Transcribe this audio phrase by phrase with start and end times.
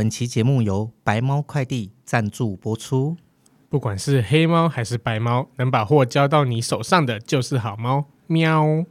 [0.00, 3.18] 本期节目由白猫快递赞助播出。
[3.68, 8.06] 不管是黑猫还是白猫，能把货交到你手上的就是好猫。
[8.26, 8.86] 喵。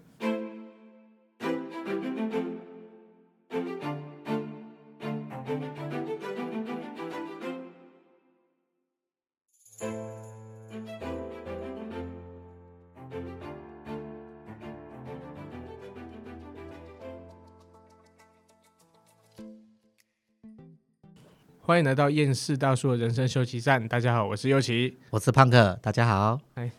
[21.80, 23.88] 迎来到厌世大叔的人生休息站。
[23.88, 25.80] 大家好，我是优奇，我是胖克。
[25.82, 26.70] 大家好，哎，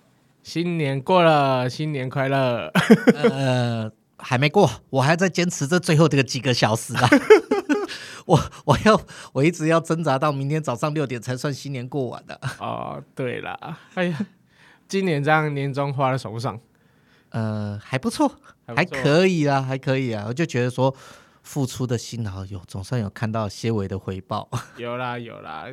[0.43, 2.71] 新年过了，新年快乐。
[3.15, 7.09] 呃，还没过，我还在坚持这最后这个几个小时啊。
[8.27, 9.01] 我我要
[9.33, 12.39] 我一直要挣扎到明天早上六点才算新年过完的。
[12.59, 14.27] 哦，对了，哎呀，
[14.87, 16.61] 今年这样年终花的爽不爽？
[17.31, 18.31] 呃，还不错，
[18.67, 20.27] 还，还可以啊，还可以啊。
[20.29, 20.95] 我就觉得说。
[21.43, 24.49] 付出的辛劳有，总算有看到些微的回报。
[24.77, 25.67] 有 啦有啦，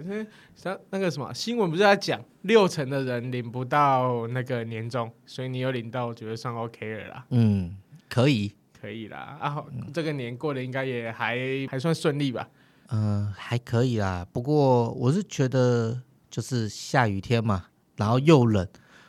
[0.55, 7.25] 像那个什么新闻不是在讲六成的人领不到那个年终，所以你有领到，我觉得算 OK 了啦。
[7.29, 7.77] 嗯，
[8.09, 9.37] 可以，可以啦。
[9.39, 11.37] 啊，这个年过得应该也还
[11.69, 12.49] 还算顺利吧？
[12.89, 14.25] 嗯、呃，还可以啦。
[14.31, 17.65] 不过我是觉得，就是下雨天嘛，
[17.97, 18.67] 然后又冷。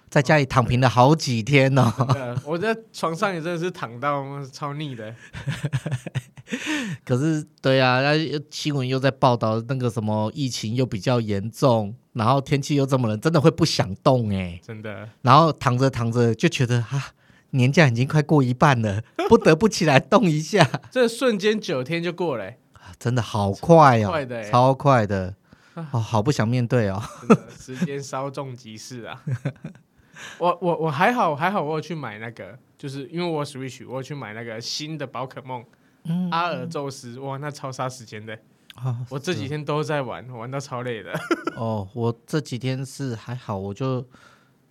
[0.09, 1.92] 在家里躺平了好几天哦，
[2.45, 5.15] 我在床上也真的是躺到超腻的。
[7.05, 8.17] 可是，对啊，那
[8.50, 15.09] 新闻又在报道那个什么疫情又比较严重，然后天气又这么冷，真的会不想动哎，真的。
[15.20, 17.12] 然后躺着躺着就觉得啊，
[17.50, 20.67] 年假已经快过一半了，不得不起来动一下。
[20.91, 22.55] 这瞬间九天就过了，
[22.98, 25.34] 真的好快哦，快的，超快的
[25.75, 27.03] 哦，好不想面对哦。
[27.59, 29.22] 时间稍纵即逝啊。
[30.38, 35.64] 我我我还好还好，我有去买那个，就是因为我 Switch，我有去买那个新的宝可梦，
[36.05, 38.38] 嗯，阿尔宙斯，哇，那超杀时间的，
[38.75, 41.12] 啊，我这几天都在玩，玩到超累的。
[41.56, 44.06] 哦，我这几天是还好，我就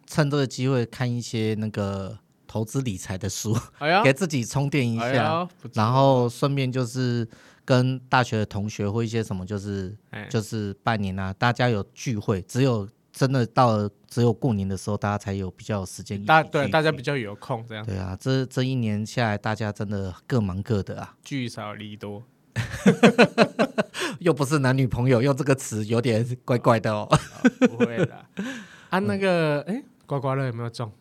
[0.05, 7.27] 趁这个机会看一些那个投资理财的书，哎呀，给自己充电一下，哎，然后顺便就是
[7.65, 12.87] 跟大学的同学或一些什么，就是，哎，就是拜年啊，大家有聚会，只有。
[13.17, 16.23] 真的到了只有过年的时候，大家才有比较有时间。
[16.23, 17.83] 大对大家比较有空这样。
[17.83, 21.15] 对啊，这这一年下来，大家真的各忙各的啊。
[21.23, 22.21] 聚少离多，
[24.21, 27.07] 又不是男女朋友，用这个词有点怪怪的哦。
[27.09, 27.17] 哦
[27.67, 28.23] 不会的。
[28.91, 30.91] 啊， 那个，哎、嗯，刮刮乐有没有中？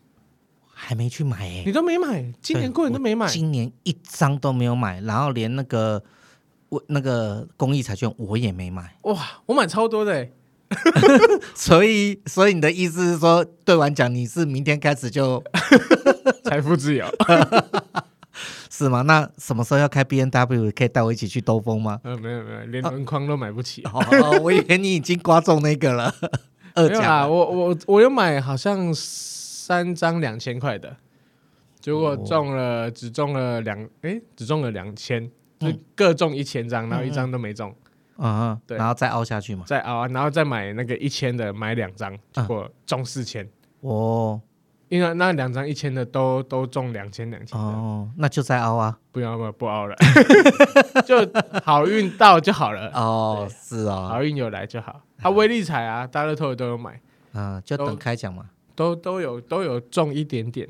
[0.73, 1.63] 还没去买哎、欸。
[1.67, 2.33] 你都没买？
[2.41, 3.27] 今年过年都没买？
[3.27, 6.03] 今年一张都没有买，然后连那个
[6.69, 8.97] 我那个公益彩券我也没买。
[9.03, 10.33] 哇，我买超多的、欸。
[11.55, 15.41] 所以，所以你的意思是说，兑完奖你是明天开始就
[16.43, 17.05] 财富自由，
[18.69, 19.01] 是吗？
[19.03, 20.71] 那什么时候要开 B N W？
[20.75, 21.99] 可以带我一起去兜风吗？
[22.03, 23.81] 呃，没有没有，连轮框都买不起。
[23.83, 26.13] 哦， 哦，我以为你已经刮中那个了，
[26.75, 27.27] 二奖啊！
[27.27, 30.97] 我我我有买，好像三张两千块的，
[31.79, 37.73] 结果中了，只中了两，哎、欸，只中了两千，就各中一千张，然后一张都没中。
[38.17, 43.47] 嗯嗯，对，然后再凹下去嘛，再凹，然后再买那个一千的，买两张，结果中四千。
[43.81, 44.41] 哦，
[44.89, 47.59] 因为那两张一千的都都中两千两千。
[47.59, 49.95] 哦，那就再凹啊，不要不不凹了，
[51.05, 51.15] 就
[51.63, 52.91] 好运到就好了。
[52.93, 55.01] 哦，是啊，好运有来就好。
[55.21, 56.99] 啊威力彩啊，大乐透都有买，
[57.33, 60.67] 嗯，就等开奖嘛，都都有都有中一点点。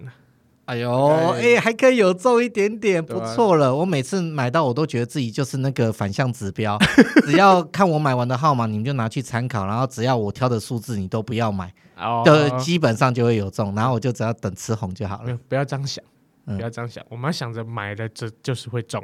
[0.68, 3.74] 哎呦，哎、欸，还可以有中一点点，不错了。
[3.74, 6.78] 我每次买到，我都觉得自己就是那个反向指标。
[7.24, 9.66] 只要看我买完的号码，你们就拿去参考。
[9.66, 13.74] 然后只要我挑的数字，你都不要买，哦，就基本上就会有中。
[13.76, 15.40] 然后我就只要等吃红就好了。
[15.48, 16.04] 不要这样想，
[16.44, 17.02] 不要这样想。
[17.06, 19.02] 嗯、我们要想着买的这就是会中。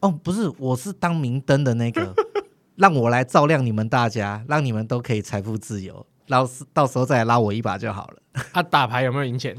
[0.00, 2.14] 哦，不是，我是当明灯的那个，
[2.76, 6.06] 让我来照亮你们大家，让你们都可以财富自由。
[6.26, 8.16] 然后到时候再来拉我一把就好了。
[8.54, 9.54] 他、啊、打牌有没有赢钱？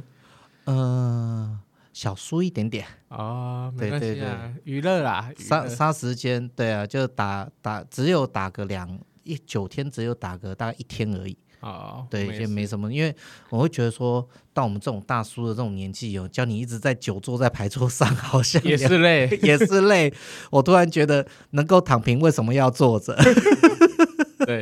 [0.66, 1.60] 嗯、呃，
[1.94, 13.16] 小输一点点哦，没关系啊，对对对，娱乐啦，杀杀时间，对啊，就打打，只有打个两一九天，只有打个大概一天而已哦，对，也没什么，因为
[13.50, 20.14] 我会觉得说到我们这种大叔的这种年纪哦，叫你一直在久坐在牌桌上，好像也是累， 也是累。
[20.52, 23.16] 我突然觉得能够躺平，为什么要坐着？
[24.46, 24.62] 对，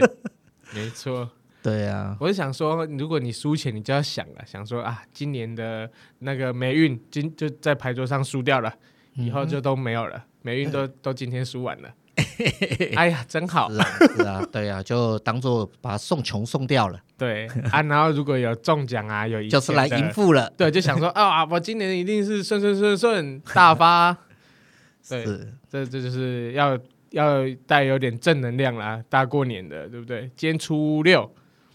[0.73, 1.29] 没错。
[1.63, 5.89] 对啊，我是想说，如果你输钱，你就要想了，想说啊，今年的
[6.19, 8.71] 那个霉运今就在牌桌上输掉了，
[9.15, 11.89] 以后就都没有了，霉运都都今天输完了。
[12.97, 13.87] 哎呀，真好，是啊，
[14.17, 16.99] 是啊，对啊，就当做把送穷送掉了。
[17.17, 20.51] 对啊，然后如果有中奖啊，有就是来赢富了。
[20.57, 24.15] 对，就想说啊，我今年一定是顺顺顺顺大发。
[25.09, 26.77] 对，是这这就是要。
[27.13, 30.21] 要带有点正能量啦，大过年的，对不对？
[30.35, 31.31] 今天初六，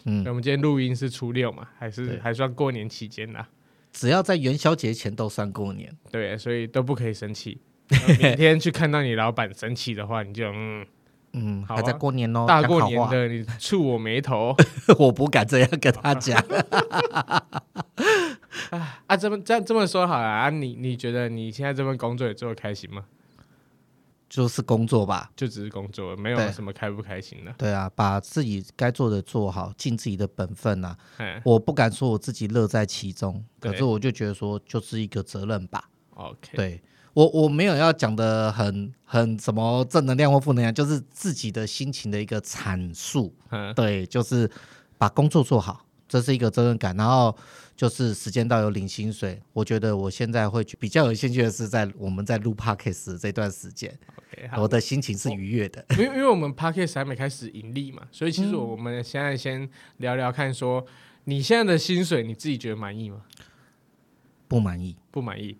[0.08, 3.46] 嗯，我们今天录音是初六嘛，还是还算过年期间啦？
[3.92, 7.60] 只要在元宵节前都算过年，对，所以都不可以生气。
[8.20, 10.86] 明天去看到你老板生气的话，你就嗯
[11.32, 14.54] 嗯，还在过年哦，大过年的，你触我眉头，
[14.98, 16.38] 我不敢这样跟他讲。
[19.06, 23.04] 啊，这么这样这么说好了啊，你你觉得你现在这份工作也做的开心吗？
[24.28, 27.54] 就是工作吧，就只是工作，没有什么开不开心的。
[27.56, 30.96] 对啊，把自己该做的做好，尽自己的本分啊。
[31.44, 35.88] 我不敢说我自己乐在其中，可是我就觉得说，就是一个责任吧。
[36.14, 36.82] OK，对
[37.14, 43.34] 我我没有要讲的很很什么正能量或负能量，就是自己的心情的一个阐述。
[43.74, 44.50] 对，就是
[44.98, 47.34] 把工作做好，这是一个责任感，然后。
[47.78, 53.96] 就是时间到有领薪水，我觉得我现在会比较有兴趣的是在我们在录 Podcast 这段时间
[54.32, 55.86] ，okay, 我的心情是愉悦的。
[55.90, 60.84] 因为因为我们 Podcast 还没开始盈利嘛，所以其实我们现在先聊聊看，说
[61.26, 63.22] 你现在的薪水你自己觉得满意吗？
[64.48, 65.56] 不满意，不满意，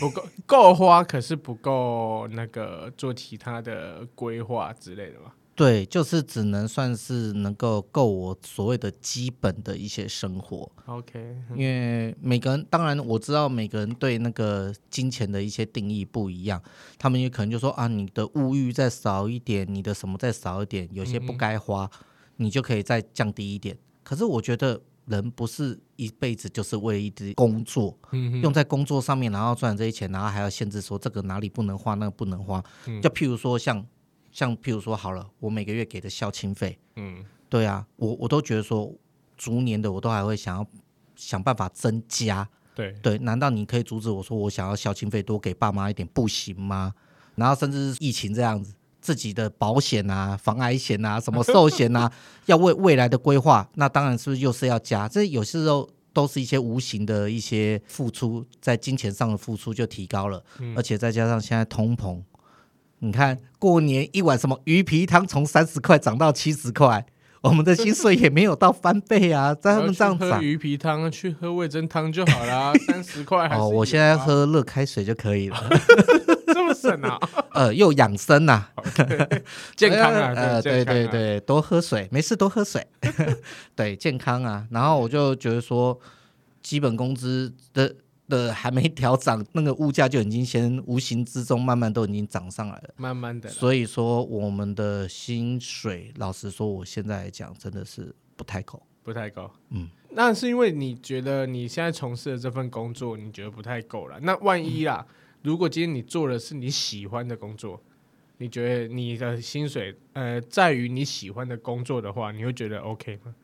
[0.00, 5.34] 不够 够花，可是不够那个做其他的规划之类的嘛。
[5.54, 10.70] 对，就是只能算是能够够我所谓的基本的一些生活。
[10.86, 16.60] OK，因为每个人，当然我知道每个人对那个金钱的一些定义不一样，
[16.98, 22.04] 他们也可能就说啊，你的物欲再少一点，你的什么再少一点，有些不该花，嗯、
[22.36, 23.76] 你就可以再降低一点。
[24.02, 32.64] 可是我觉得人不是一辈子就是为了一直工作，嗯、用在工作上面，然后赚这些钱，然后还要限制说这个哪里不能花，那个不能花。
[32.86, 33.86] 嗯、就譬如说像。
[34.32, 38.90] 像譬如说好了，我每个月给的孝亲费，嗯，对啊，我我都觉得说，
[39.36, 40.66] 逐年的我都还会想要
[41.14, 46.94] 想办法增加，对对，难道你可以阻止我说我想要孝亲费多给爸妈一点不行吗？
[47.34, 52.10] 然后甚至是疫情这样子，自己的保险啊、防癌险啊、什么寿险啊，
[52.46, 55.06] 要为未来的规划，那当然是不是又是要加？
[55.06, 62.22] 这有些时候都是一些无形的一些付出，在金钱上的付出就提高了，嗯、而且再加上现在通膨。
[63.04, 67.04] 你看，过年一碗什么鱼皮汤从三十块涨到七十块，
[67.42, 69.52] 我们的薪水也没有到翻倍啊！
[69.60, 73.48] 在他们这样子，喝鱼皮汤去喝味噌汤就好啦， 三十块。
[73.48, 75.58] 哦，我现在喝热开水就可以了，
[76.54, 77.18] 这么省啊？
[77.50, 78.66] 呃，又养生呐，
[79.74, 80.32] 健康啊！
[80.36, 82.86] 呃，对对对，多喝水，没事多喝水，
[83.74, 84.64] 对，健康啊。
[84.70, 85.98] 然后我就觉得说，
[86.62, 87.92] 基本工资的。
[88.32, 93.50] 的还没调涨，那个物价就已经先无形之中慢慢都已经涨上来了，慢慢的。
[93.50, 99.50] 所以说我们的薪水，老实说，我现在来讲真的是不太够，不太够。
[99.68, 104.18] 嗯，那是因为你觉得你现在从事的这份工作，你觉得不太够了。
[104.20, 107.78] 那万一啦，嗯、如果今天你做的是你喜欢的工作，
[108.38, 113.34] 你觉得你的薪水呃，在于你喜欢的工作的话，你会觉得 OK 吗？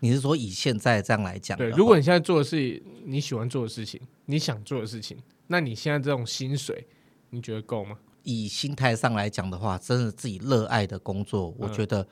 [0.00, 1.58] 你是说以现在这样来讲？
[1.58, 5.18] 对，如果你现在做的是你喜欢做的事情，你想做的事情，
[5.48, 6.86] 那你现在这种薪水，
[7.30, 7.98] 你觉得够吗？
[8.22, 12.06] 以心态上来讲的话，真的自己热爱的工作，我觉得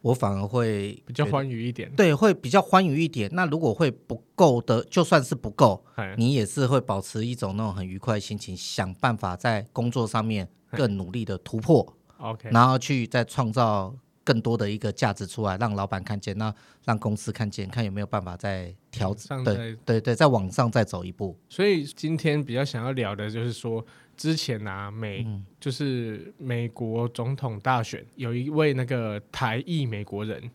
[0.00, 1.94] 我反而会比较欢愉一点。
[1.94, 3.30] 对，会比较欢愉一点。
[3.34, 5.84] 那如果会不够的，就算是不够，
[6.16, 11.96] 你也是会保持一种那种很愉快的心情，想办法在工作上面更努力的突破。
[12.18, 13.94] OK，然后去再创造。
[14.22, 16.54] 更多的一个价值出来，让老板看见，那
[16.84, 21.36] 让公司看见，看有没有办法再调整，对对对，再往上再走一步。
[21.48, 23.84] 所以今天比较想要聊的就是说，
[24.16, 30.50] 之前啊美、嗯、就是美国总统大选，有一位那个台裔美国人，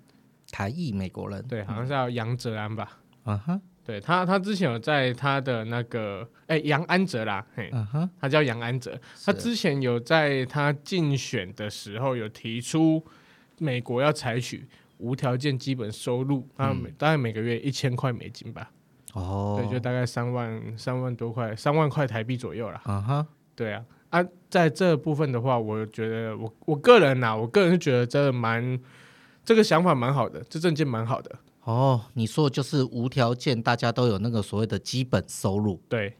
[0.51, 13.03] 台裔美国人，对，好像叫杨哲安吧，嗯哼，对他他之前有在他的那个哎杨安哲啦，嘿，嗯哼，他叫杨安哲，他之前有在他竞选的时候有提出。
[13.57, 18.71] 美国要采取无条件基本收入，啊，每大概每个月一千块美金吧。
[19.13, 22.81] 哦，对，就大概三万三万多块，三万块台币左右啦。
[22.83, 28.79] 啊哈，对啊，啊，在这部分的话，我觉得我我个人呐、啊，我个人是觉得这蛮
[29.43, 31.33] 这个想法蛮好的，这政见蛮好的。
[31.63, 35.81] 哦，你说的就是无条件，大家都有那个所谓的基本收入。
[35.87, 36.15] 对，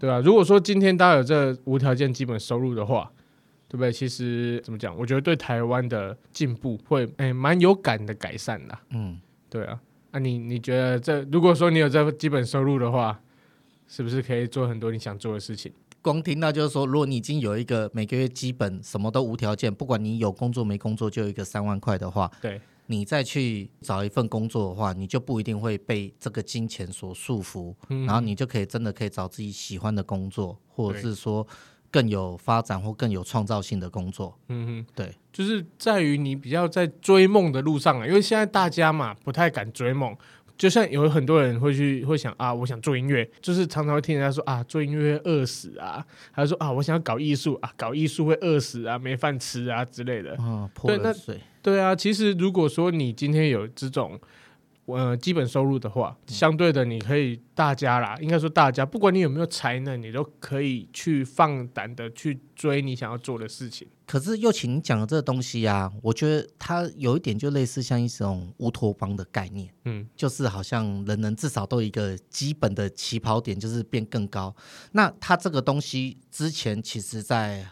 [0.00, 3.10] 对啊，如果说今天大家有这无条件基本收入的话。
[3.72, 3.90] 对不对？
[3.90, 4.94] 其实怎么讲？
[4.94, 8.78] 我觉得对台湾的进步会诶蛮有感的改善的。
[8.90, 9.80] 嗯，对啊。
[10.10, 13.18] 那、啊、你你觉得这如果说你有这基本收入的话，
[13.88, 15.72] 是不是可以做很多你想做的事情？
[16.02, 31.46] 光听到就是说，如果你已经有一个每个月基本什么都无条件，不管你有工作没工作，就有一个三万块的话，对，你再去找一份工作的话，你就不一定会被这个金钱所束缚，嗯、然后你就可以真的可以找自己喜欢的工作，或者是说。
[31.92, 34.36] 更有发展或更有创造性的工作。
[34.48, 40.16] 嗯哼，对，就是在于你比较在追梦的路上啊，因为现在大家嘛不太敢追梦。
[40.56, 50.36] 就像有很多人会去会想啊，我想做音乐，就是常常会听人家说啊，做音乐会饿死啊，还是说啊，我想要搞艺术啊，搞艺术会饿死啊，没饭吃啊之类的。
[50.36, 51.40] 啊，泼冷水。
[51.60, 54.18] 对啊，其实如果说你今天有这种。
[54.86, 63.86] 呃，基本收入的话，相对的，你可以大家啦，应该说大家，不管你有没有才能，你都可以去放胆的去追你想要做的事情。
[64.04, 74.54] 可是又请你讲的这个东西啊，我觉得它有一点就类似像一种乌托邦的概念，嗯，就是好像人人至少都有一个基本的起跑点，就是变更高。
[74.90, 77.64] 那它这个东西之前其实在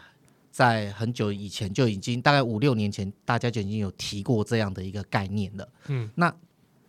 [0.49, 6.33] 在很久以前就已经大概五六年前，大家就已经有提过这样的一个概念了，嗯，那。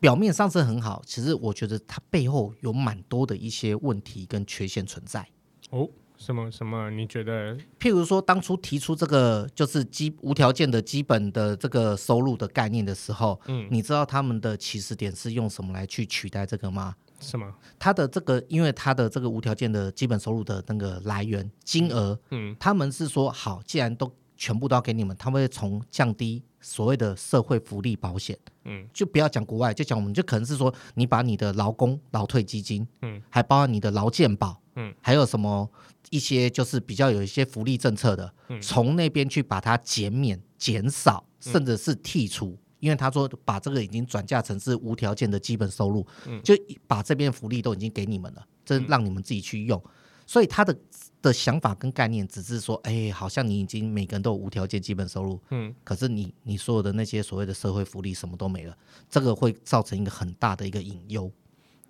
[0.02, 5.24] 表面上是很好，其实我觉得它背后有蛮多的一些问题跟缺陷存在。
[5.70, 6.90] 哦，什么什么？
[6.90, 7.56] 你觉得？
[7.78, 16.96] 譬如说，当初提出这个就是基无条件的基本的这个收入的概念的时候，嗯，你知道他们的起始点是用什么来去取代这个吗？
[17.20, 17.54] 什么？
[17.78, 24.12] 他的这个，因为他的这个无条件的基本收入的那个来源金额，嗯，他们是说好，既然都
[24.42, 26.42] 全部都要给你们，他们会从降低。
[26.60, 35.68] 所谓的社会福利保险，嗯，就不要讲国外，就讲我们，就可能是说，你把你的劳工劳退基金，嗯，还包括你的劳健保，嗯，还有什么
[36.10, 46.54] 一些就是比较有一些福利政策的，从那边去把它减免、减少，甚至是剔除，因为他说把这个已经转嫁成是无条件的基本收入，嗯，就
[46.88, 49.80] 把这边福利都已经给你们了，这让你们自己去用，
[50.26, 50.76] 所以他的。
[51.22, 58.76] 的想法跟概念只是说，哎、欸，好像你已经每个人都有无条件基本收入，嗯，可是你你所有的那些所谓的社会福利什么都没了，
[59.08, 61.30] 这个会造成一个很大的一个隐忧。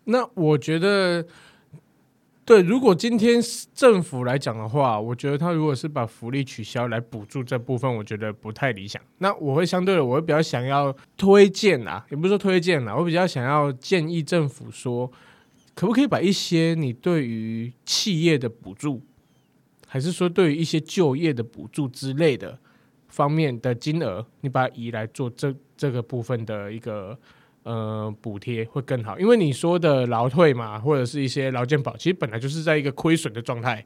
[0.05, 1.25] 那我觉得，
[2.45, 3.41] 对，如果今天
[3.73, 9.01] 政府来讲的话，我觉得他如果是把福利取消来补助这部分，我觉得不太理想。
[9.19, 15.11] 那我会相对的，我会比较想要推荐啊，也不是说推荐啦，我比较想要建议政府说，
[15.75, 19.01] 可不可以把一些你对于企业的补助。
[19.93, 22.59] 还是说，对于一些就业的补助之类的
[23.09, 27.15] 方面的金额，你把它移来做这这个部分的一个
[27.65, 33.85] 呃补贴会更好，因为你说的劳退嘛，或者是一些劳健保，其实本来就是在一个亏损的状态。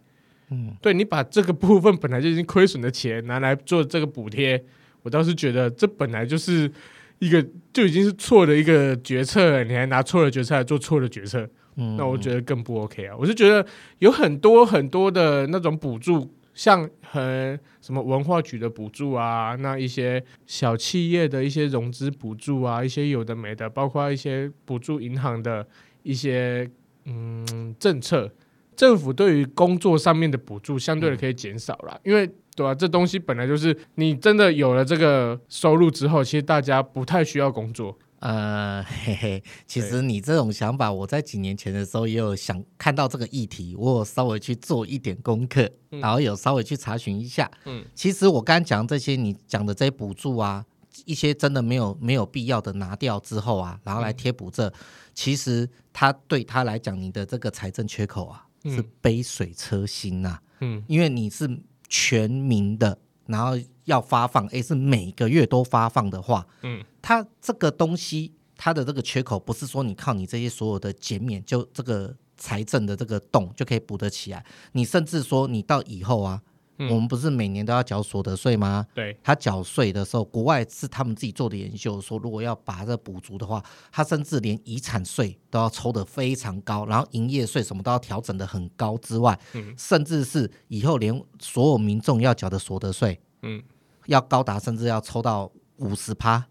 [0.51, 4.65] 嗯，对，你把这个部分本来就已经亏损的钱拿来做这个补贴，
[5.03, 6.71] 我倒是觉得这本来就是
[7.19, 11.51] 一个就已经是错的一个决策了，你还拿错的决策来做错的决策。
[11.77, 13.15] 嗯，那我觉得更不 OK 啊！
[13.19, 13.65] 我是觉得
[13.99, 25.67] 有很多很多的那种补助，像很什么文化局的补助啊，那一些小企业的一些融资补助啊，一些有的没的，包括一些补助银行的
[26.03, 26.69] 一些
[27.05, 28.33] 嗯政策，
[28.75, 37.99] 政府对于工作上面的补助相对的可以减少了，因为对啊，这东西本来就是你真的有了这个收入之后，其实大家不太需要工作。
[38.21, 47.51] 呃， 嘿嘿，其实你这种想法，我在几年前的时候也有想看到这个议题，我有稍微去做一点功课，嗯、然后有稍微去查询一下。
[47.67, 50.65] 嗯，其实我刚刚讲这些，你讲的这些补助啊，
[51.05, 54.73] 一些真的没有没有必要的拿掉之后啊，然后来贴补这，嗯、
[55.15, 60.39] 其实他对他来讲，你的这个财政缺口啊，是杯水车薪呐。
[60.61, 61.49] 嗯，因为你是
[61.89, 62.99] 全民的。
[63.29, 74.45] 然后要发放，诶，是每个月都发放的话，嗯，它这个东西，它的这个缺口不是说你靠你这些所有的减免，就这个财政的这个洞就可以补得起来。
[74.73, 76.43] 你甚至说你到以后啊。
[76.79, 78.87] 嗯、我们不是每年都要缴所得税吗？
[78.93, 93.63] 对，他缴税的时候，国外是他们自己做的研究，说如果要把这补足的话，他甚至连遗产税都要抽得非常高，然后营业税什么都要调整得很高之外，嗯、甚至是以后连所有民众要缴的所得税，嗯，
[94.05, 96.47] 要高达甚至要抽到五十趴。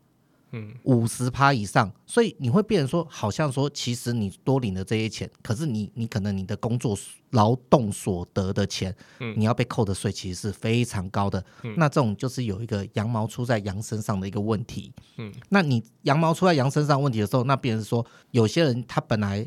[0.56, 6.98] 嗯，五十趴以上，所以你会变成说，好像说，其实你多领了这些钱，可是你你可能你的工作
[7.32, 11.44] 劳动所得的钱，嗯，你要被扣的税其实是非常高的。
[11.64, 14.94] 嗯，那这种就是有一个羊毛出在羊身上的一个问题。
[15.18, 19.46] 嗯，那你羊毛出在羊身上问题的时候，那别人说，有些人他本来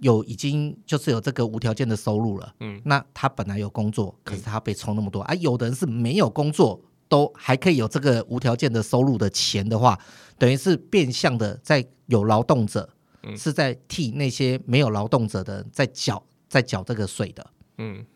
[0.00, 6.78] 有已经就是有这个无条件的收入了，嗯，那他本来有工作，可是他被抽那么多，啊，有的人是没有工作。
[7.12, 9.98] 都还可以有这个无条件的收入的钱的话，
[10.38, 12.88] 等于是变相的在有劳动者，
[13.36, 17.46] 是在替那些没有劳动者的在缴在缴这个税的。
[17.76, 18.06] 嗯，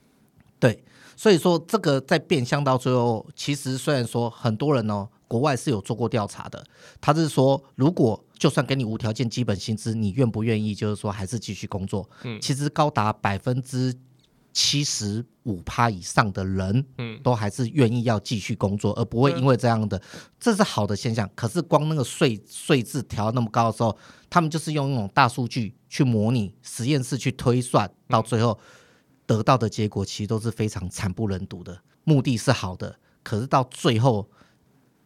[0.58, 0.82] 对，
[1.14, 6.64] 所以说这个在变相到最后，其实虽然说很多人哦，国外是有做过调查的，
[6.98, 12.08] 他是说如果就算给你无条件基本薪资，你愿不愿意就是说还是继续工作？
[12.24, 13.94] 嗯，其实高达百分之
[14.58, 20.00] 七十五趴以上的人，嗯，都还是愿意要继续工作，而不会因为这样的，
[20.40, 21.28] 这是好的现象。
[21.34, 23.94] 可是光那个税税制调那么高的时候，
[24.30, 28.58] 他们就是用那种大数据去模拟，实验室去推算，到最后
[29.26, 31.82] 得到的结果其实都是非常惨不忍睹的。
[32.04, 34.26] 目的是好的，可是到最后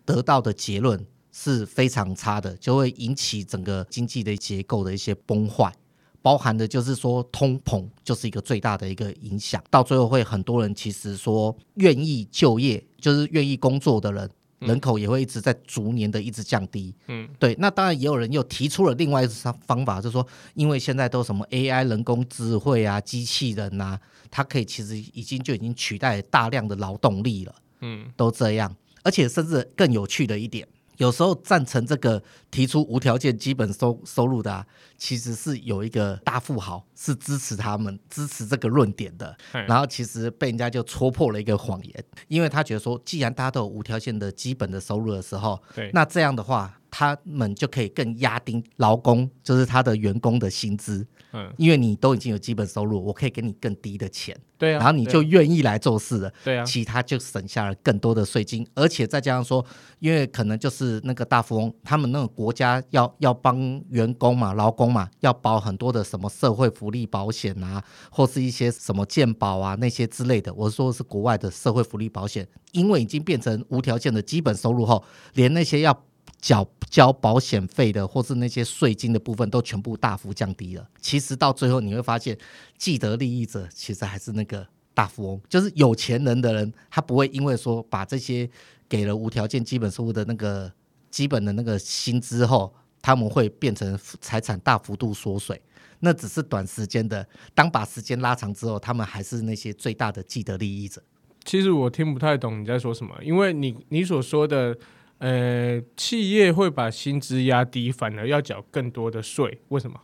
[0.04, 5.74] 得到的结论是非常差的，就会引起整个经济的结构的一些崩坏。
[6.22, 16.94] 包含的就是说，通膨就是一个最大的一个影响，到最后会很多人其实说愿意就业，就是愿意工作的人，人口也会一直在逐年的一直降低。
[17.08, 17.56] 嗯，对。
[17.58, 23.98] 那当然也有人又提出了另外一种方法，就是说，因为现在都什么 AI 人工智慧啊、机器人啊，
[24.30, 27.54] 它可以其实已经就已经取代大量的劳动力了。
[27.80, 30.68] 嗯，都这样，而且甚至更有趣的一点。
[31.00, 34.66] 有时候赞成这个提出无条件基本收收入的，啊，
[34.98, 45.58] 其实是有一个大富豪是支持他们支持这个论点的，然后其实被人家就戳破了一个谎言，因为他觉得说，既然大家都有无条件的基本的收入的时候，
[45.94, 46.76] 那这样的话。
[46.92, 59.64] 他们就可以更压低劳工，就是他的员工的薪资，嗯，因为你都已经有基本收入，我可以给你更低的钱，对啊，然后你就愿意来做事了，对啊，其他就省下了更多的税金，而且再加上说，
[59.98, 76.04] 因为可能就是那个大富翁，他们那个国家要要帮员工嘛，劳工嘛，要保很多的什么社会福利保险啊，或是一些什么健保啊那些之类的，我说的是国外的社会福利保险，因为已经变成无条件的基本收入后，连那些要。
[76.40, 80.88] 缴交保险费的，或是那些税金的部分，都全部大幅降低了。
[81.00, 82.36] 其实到最后你会发现，
[82.78, 88.48] 既得利益者其实还是那个大富翁，就是有钱人的人，他不会因为说把这些
[88.88, 90.72] 给了无条件基本收入的那个
[91.10, 95.60] 基本的那个薪资后，他们会变成财产大幅度缩水。
[96.00, 101.02] 那只是短时间的，当把时间拉长之后，他们还是那些最大的既得利益者。
[101.44, 104.78] 其实我听不太懂你在说什么，因为你你所说的。
[105.20, 110.00] 呃，企业会把薪资压低，反而要缴更多的税，为什么？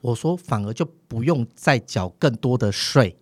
[0.00, 3.16] 我说反而就不用再缴更多的税，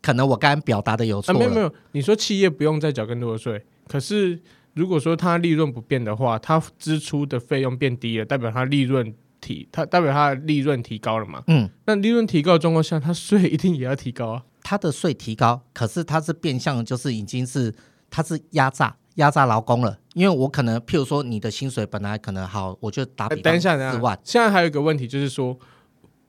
[0.00, 1.34] 可能我刚刚表达的有错。
[1.34, 4.40] 啊，没有没有，你说企业不用再缴更多的税，可是
[4.74, 11.42] 如果说它利润不变的话，它支出的费用变低了，代表它利润提，它代表它的利润提高了嘛？
[11.48, 14.44] 嗯，那利润提高的状况下，它税一定也要提高啊。
[14.62, 17.74] 它的税提高，可是它是变相，就是已经是
[18.08, 18.96] 它是压榨。
[19.18, 24.18] 压榨劳工了，因为我可能，譬如说，你的薪水本来可能好，我就打比方，等一下，四万。
[24.24, 25.56] 现在还有一个问题，就是说。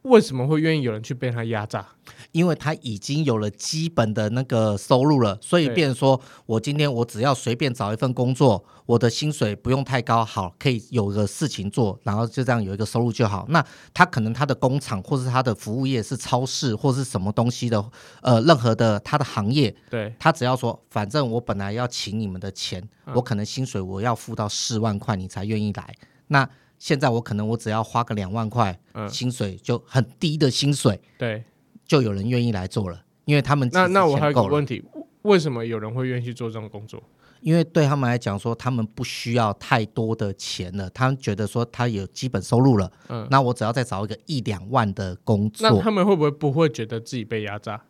[0.03, 1.85] 为什么会愿意有人去被他压榨？
[2.31, 13.45] 因为他已经有了基本的那个收入了，所以变成说我今天我只要随便找一份工作，我的薪水不用太高，好，可以有个事情做，然后就这样有一个收入就好。
[13.49, 17.83] 那他可能他的工厂或是他的服务业是超市或是什么东西的，
[18.21, 25.95] 呃，任何的他的行业，对，他只要说，反正我本来要请你们的钱，嗯、我可能薪水我要付到四万块，你才愿意来。
[26.27, 26.47] 那
[26.79, 31.43] 现在我可能我只要花个两万块，嗯，薪水就很低的薪水，对，
[31.85, 34.81] 就有人愿意来做了，因为他们那那我还有个问题，
[35.23, 37.03] 为什么有人会愿意去做这种工作？
[37.41, 47.81] 因为对他们来讲说，他们不需要太多的钱了，他们觉得说他有基本收入了，嗯，那我只要再找一个一两万的工作，那他们会不会不会觉得自己被压榨？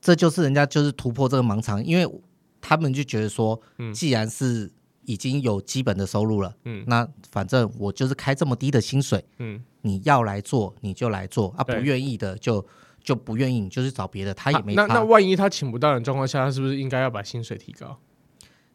[0.00, 2.08] 这就是人家就是突破这个盲肠，因为
[2.60, 3.60] 他们就觉得说，
[3.94, 4.72] 既然是。
[5.06, 12.64] 已经有基本的收入了，嗯，那反正我就是开这么低的薪水，嗯，你要来做你就来做啊，不愿意的就
[13.02, 14.84] 就不愿意，你就去找别的，他也没差。
[14.86, 17.96] 那那万一他请不到的状况下，他是不是应该要把薪水提高？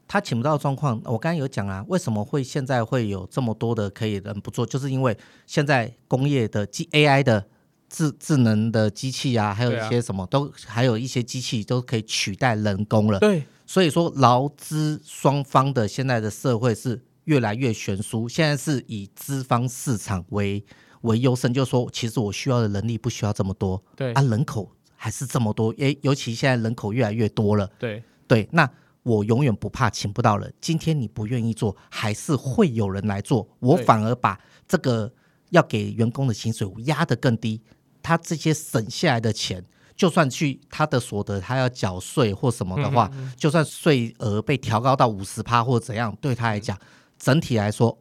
[0.07, 7.45] 他请不到状况，我刚刚有讲啊，为什么会现在会有这么多的可以人不做，就是因为现在工业的机 AI 的
[7.89, 13.43] 智智能的机器啊，还有一些什么都还有一些机器都可以取代人工了，对。
[13.71, 18.27] 所以说，劳资双方的现在的社会是越来越悬殊。
[18.27, 20.61] 现在是以资方市场为
[21.03, 28.69] 为优胜，就是说，其实我需要的人力不需要这么多，对啊，人口还是这么多，诶，尤其现在人口越来越多了，对对，那
[29.03, 30.53] 我永远不怕请不到人。
[30.59, 33.47] 今天你不愿意做，还是会有人来做。
[33.59, 35.09] 我反而把这个
[35.51, 37.61] 要给员工的薪水压得更低，
[38.03, 39.63] 他这些省下来的钱。
[40.01, 46.75] 就算去他的所得，他要缴税或什么的话，嗯嗯嗯，就算税额被调高到五十趴或怎样，对他来讲，
[47.19, 47.95] 整体来说，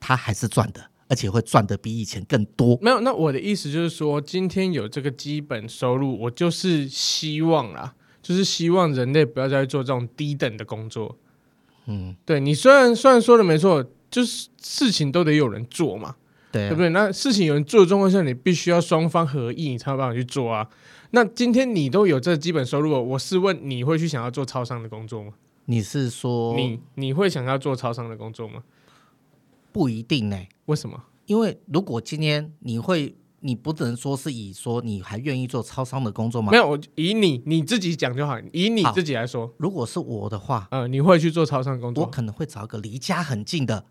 [0.00, 2.76] 他还是赚的，而且会赚的比以前更多。
[2.82, 11.16] 没有，那我的意思就是说，今天有这个基本收入，我就是希望啦，就是希望人类不要再做这种低等的工作。
[11.86, 16.16] 嗯，对，你虽然虽然说的没错，就是事情都得有人做嘛，
[16.50, 16.88] 对啊，对不对？
[16.88, 20.66] 那事情有人做的状况下，你必须要双方合意，你才有办法去做啊。
[21.16, 25.32] 那今天你都有这基本收入了，我是问你会去想要做超商的工作吗？
[25.64, 28.62] 你是说你你会想要做超商的工作吗？
[29.72, 30.46] 不一定呢、欸。
[30.66, 31.04] 为什么？
[31.24, 33.16] 因为如果今天你会。
[33.40, 36.50] 你不能说是以说你还愿意做超商的工作吗？
[36.50, 38.36] 没有，我以你你自己讲就好。
[38.50, 42.02] 以你自己来说，如果是我的话，嗯，你会去做超商工作？
[42.02, 43.84] 我可能会找一个离家很近的，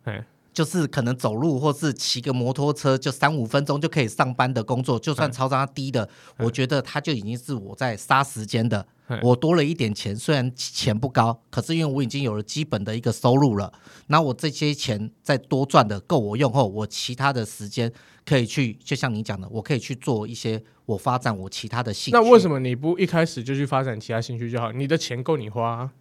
[0.55, 4.97] 就是可能走路或是骑个摩托车，就三五分钟就可以上班的工作。
[4.97, 8.87] 就算超商低的，我觉得它就已经是我在杀时间的。
[9.21, 13.71] 我多了一点钱，虽然钱不高，可是因为我已经有了基本的一个收入了，
[14.07, 17.91] 那我这些钱再多赚的够我用后，我其他的时间
[18.25, 22.17] 可以去，就像你讲的，我可以去做一些我发展我其他的兴趣。
[22.17, 24.71] 那为什么你不一开始就去发展其他兴趣就好？
[24.71, 25.91] 你的钱够你花啊，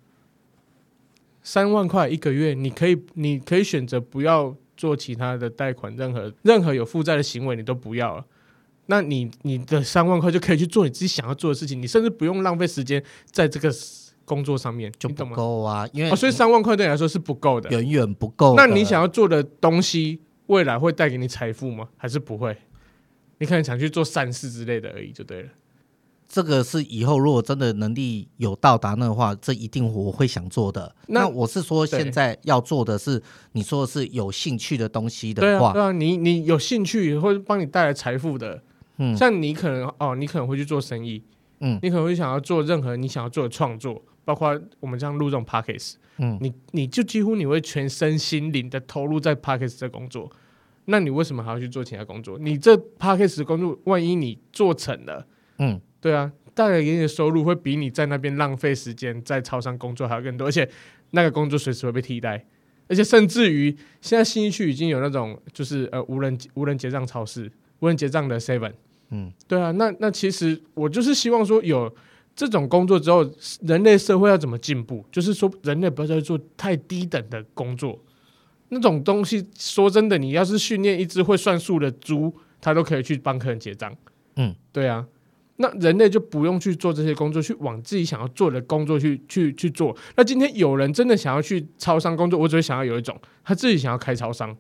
[1.45, 8.25] 三万块一个月，你可以你可以选择不要做其他的贷款，任何任何有负债的行为你都不要了。
[8.87, 13.71] 那你你的三万块就可以去做你自己想要做的事情，你甚至不用浪费时间在这个
[14.25, 15.87] 工作上面，就不够啊。
[15.93, 18.55] 因为、哦、所以三万块对你来说是不够的，远远不够。
[18.57, 21.89] 那你想要做的东西，未来会带给你财富吗？
[21.97, 22.57] 还是不会？
[23.39, 25.49] 你可能想去做善事之类的而已，就对了。
[26.35, 30.93] 这个是以后如果真的能力有到达那的话，这一定我会想做的。
[31.07, 38.61] 那，那我是说，现在要做的是你说的是有兴趣的东西的话，对啊，你你有兴趣或者帮你带来财富的。
[38.99, 41.23] 嗯，像你可能哦，你可能会去做生意，
[41.61, 50.29] 嗯，你可能会想要做任何你想要做的创作，包括我们这样录这种 Podcast，嗯，你你就几乎你会全身心灵的投入在 Podcast 的工作，
[50.87, 52.37] 那你为什么还要去做其他工作？
[52.41, 55.25] 你这 Podcast 的工作，万一你做成了，
[55.59, 60.69] 嗯，对啊，带来给你的收入会比你在那边浪费时间在超商工作还要更多，而且
[61.13, 62.45] 那个工作随时会被替代，
[62.89, 67.51] 而且甚至于现在新一区已经有那种就是呃无人无人结账超市。
[67.81, 68.73] 无人结账的 Seven，
[69.09, 71.91] 嗯，对啊，那那其实我就是希望说，有
[72.37, 73.25] 这种工作之后，
[73.63, 75.05] 人类社会要怎么进步？
[75.11, 77.99] 就是说，人类不要再做太低等的工作，
[78.69, 83.95] 那种东西，说真的，你要是训练一只会算数的猪，它都可以去帮客人结账，
[84.37, 85.07] 嗯，对啊，
[85.57, 89.97] 那人类就不用去做这些工作，去往自己想要做的工作去去去做。
[90.17, 94.57] 那今天有人真的想要去超商工作，我只会想要有一种，他自己想要开超商。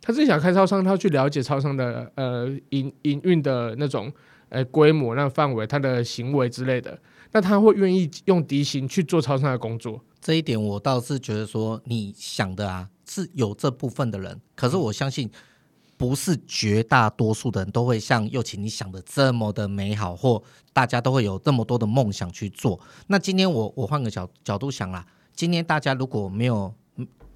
[0.00, 4.10] 他自己想开超商，他要去了解超商的呃营营运的那种
[4.48, 6.98] 呃规模、那范围、他的行为之类的，
[7.32, 10.00] 那他会愿意用低薪去做超商的工作。
[10.20, 15.30] 这一点我倒是觉得说，你想的啊是有这部分的人，可是我相信
[15.98, 22.80] 不是绝大多数的人都会像祐齐你想的这么的美好，或大家都会有这么多的梦想去做。
[23.08, 26.72] 那今天我我换个角角度想啦，今天大家如果没有。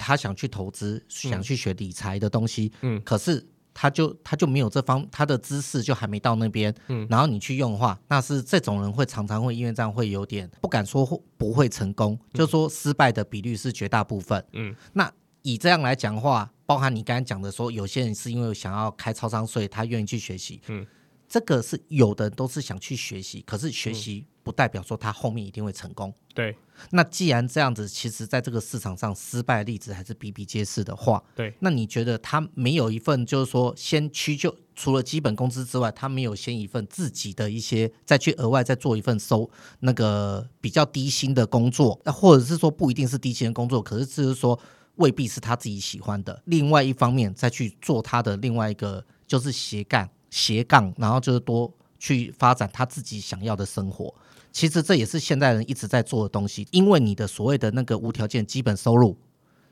[0.04, 15.08] 他想去投资，想去学理财的东西，嗯，可是他就他就没有这方，他的知识就还没到那边，嗯，然后你去用的话，那是这种人会常常会因为这样会有点不敢说不会成功，嗯，就说失败的比率是绝大部分，嗯，那
[15.42, 20.86] 以这样来讲的话，包含你刚才讲的说，有些人是因为想要开超商，所以他愿意去学习，嗯。
[21.28, 26.12] 这个是有的，都是想去学习，可是学习不代表说他后面一定会成功。
[26.34, 26.54] 对，
[26.90, 39.48] 那既然这样子，其实在这个市场上失败的例子还是比比皆是的话，对，那你觉得他没有一份就是说先屈就除了基本工资之外，他没有先一份自己的一些再去额外再做一份收
[39.80, 44.60] 那个比较低薪的工作，那或者是说不一定是低薪的工作，可是就是说
[44.96, 46.42] 未必是他自己喜欢的。
[46.46, 50.08] 另外一方面再去做他的另外一个就是斜杠。
[50.34, 54.14] 斜杠，然后就是多去发展他自己想要的生活。
[54.50, 56.66] 其实这也是现代人一直在做的东西。
[56.70, 59.14] 因为你的所谓的那个无条件基本收入，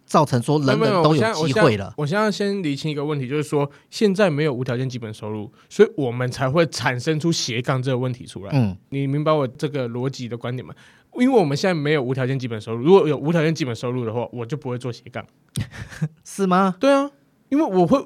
[0.04, 1.94] 造成说人人都有机会了。
[1.96, 8.50] 我现在先厘清一个问题，就是说现在没有无条件基本收入，所以我们才会产生出斜杠这个问题出来。
[8.52, 10.74] 嗯，你明白我这个逻辑的观点吗？
[11.18, 15.26] 因为我们现在没有无条件基本收入，如果有无条件基本收入的话，我就不会做斜杠，
[16.24, 16.76] 是吗？
[16.78, 17.10] 对啊，
[17.48, 18.04] 因为我会。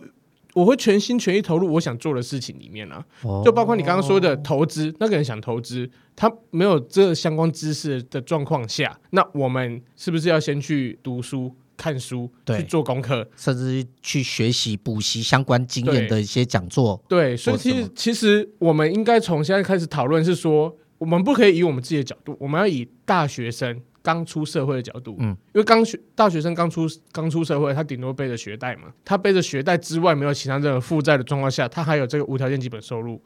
[0.55, 3.05] 我会全心全意投入我想做的事情里面啊，
[3.45, 17.03] 就包括你刚刚说的投资，那个人想投资，他没有这相关知识的状况下，那我们是不是要先去读书、看书，去做功课，甚至去学习、补习相关经验的一些讲座？
[17.09, 20.73] 对，所以其实其实我们应该从现在开始讨论，是说
[21.05, 23.81] 我们不可以以我们自己的角度，我们要以大学生。
[24.05, 33.19] 刚出社会的角度，嗯，因为刚学大学生刚出刚出社会，他顶多背着学贷嘛，他背着学贷之外没有其他任何负债的状况下，他还有这个无条件基本收入。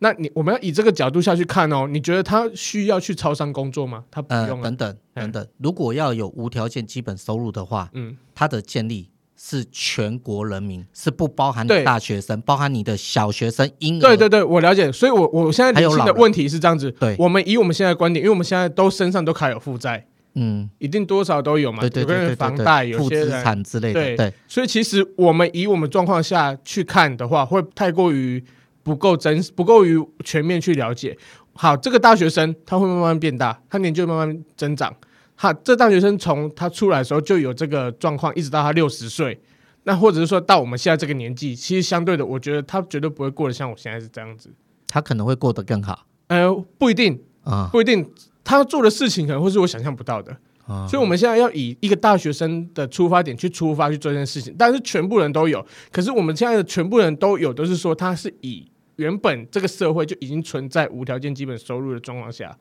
[0.00, 4.04] 那你我们要以这个角度下去看哦，你觉得他需要去超商工作吗？
[4.10, 9.08] 他不用、呃、等等等等，如果要有无条件基本收入的话，嗯，他的建立
[9.44, 14.00] 是全国人民，是不包含你大学生，包含你的小学生、婴儿。
[14.00, 14.90] 对对对，我了解。
[14.92, 16.92] 所以我，我我现在理清的问题是这样子。
[16.92, 21.80] 对，我们以我们现在的观点，因为我们现在都身上都卡有负债，嗯，一定多少都有嘛。
[21.80, 23.94] 对对对，有人房贷，有些负资产之类的。
[23.94, 24.32] 对对。
[24.46, 28.42] 所以，其实我们以我们状况下去看的话，会太过于
[28.84, 31.18] 不够真，不够于全面去了解。
[31.54, 34.94] 好，这个大学生他会慢慢变大，他年纪会慢慢增长。
[35.42, 39.36] 他这大学生从他出来的时候就有这个状况，一直到他六十岁，
[39.82, 44.50] 那或者是说到我们现在这个年纪，其实相对的，我觉得他绝对不会过得像我现在是这样子，
[44.86, 46.06] 他可能会过得更好。
[46.28, 48.08] 呃，不一定啊，不一定，
[48.44, 50.30] 他做的事情可能会是我想象不到的。
[50.68, 62.56] 啊，所以我们现在要以一个大学生的出发点去出发去做这件事情，但是全部人都有，可是我们现在的全部人都有，都是说他是以原本这个社会就已经存在无条件基本收入的状况下。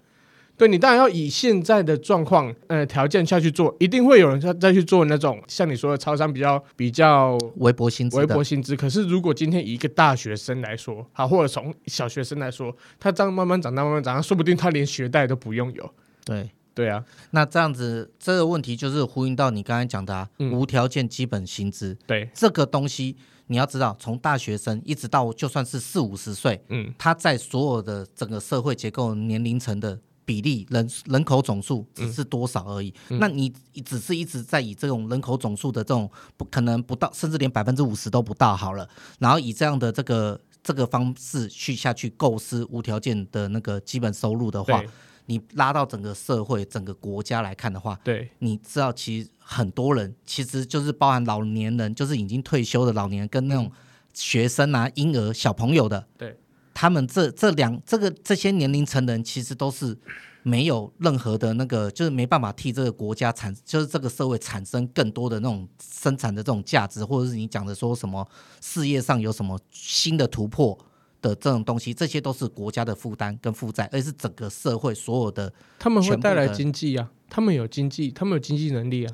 [0.57, 8.75] 对，你当然要以现在的状况，呃，条件下去做，一定会有人再再去做那种像你说的超商比较比较微薄薪资，微薄薪资。
[8.75, 15.91] 可是如果今天以一个大学生来说，好，或者从小学生来说，他这样慢慢长大，慢慢长大，说不定他连学贷都不用有。
[16.23, 21.97] 对对啊，那这样子这个问题就是呼应到你刚才讲的、啊嗯、无条件基本薪资。
[22.05, 29.99] 对这个东西，你要知道，从大学生一直到就算是四五十岁，嗯，他在所有的整个社会结构年龄层的。
[30.25, 33.17] 比例人人口总数只是多少而已，嗯。
[33.17, 33.49] 嗯、那你
[33.83, 38.87] 只是一直在以这种人口总数的这种不可能不到，甚至连百分之五十都不到好了，
[39.19, 44.83] 然后以这样的这个这个方式去下去构思无条件的那个基本收入的话，
[45.25, 53.71] 你拉到整个社会整个国家来看的话，对，你知道其实很多人其实就是包含老年人，就是已经退休的老年人跟那种
[54.13, 56.37] 学生啊、婴儿、小朋友的，对。
[56.81, 59.95] 他们这这两这个这些年龄层的人，其实都是
[60.41, 68.27] 没有任何的那个，就是没办法替这个国家产，就是这个社会产生更多的那种生产的这种价值，或者是你讲的说什么
[68.61, 70.75] 事业上有什么新的突破
[71.21, 75.53] 的这种东西，这些都是国家的负担跟负债，而是整个社会所有的。
[75.77, 79.13] 他们会带来经济啊，他们有经济，他们有经济能力啊。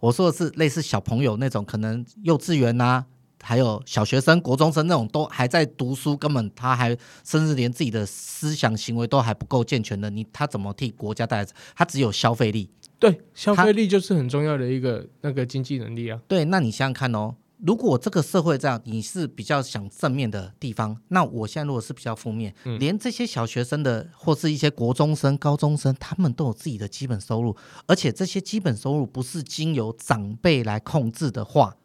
[0.00, 3.06] 我说的是类似小朋友那种，可能幼稚园啊。
[3.46, 6.88] 还有小学生、国中生那种都还在读书，根本他还
[7.22, 11.48] 甚至连自己的思想行为都还不够健全的，你他怎么替国家带来？
[11.76, 16.20] 他只有消费力，对，消费力就是很重要的一个那个经济能力啊。
[16.26, 27.56] 对，那你想想看哦，如果这个社会这样，你是比较想正面的地方，那我现在如果是比较负面，嗯、连这些小学生的或是一些国中生、高中生，他们都有自己的基本收入，
[27.86, 31.76] 而且这些基本收入不是经由长辈来控制的话。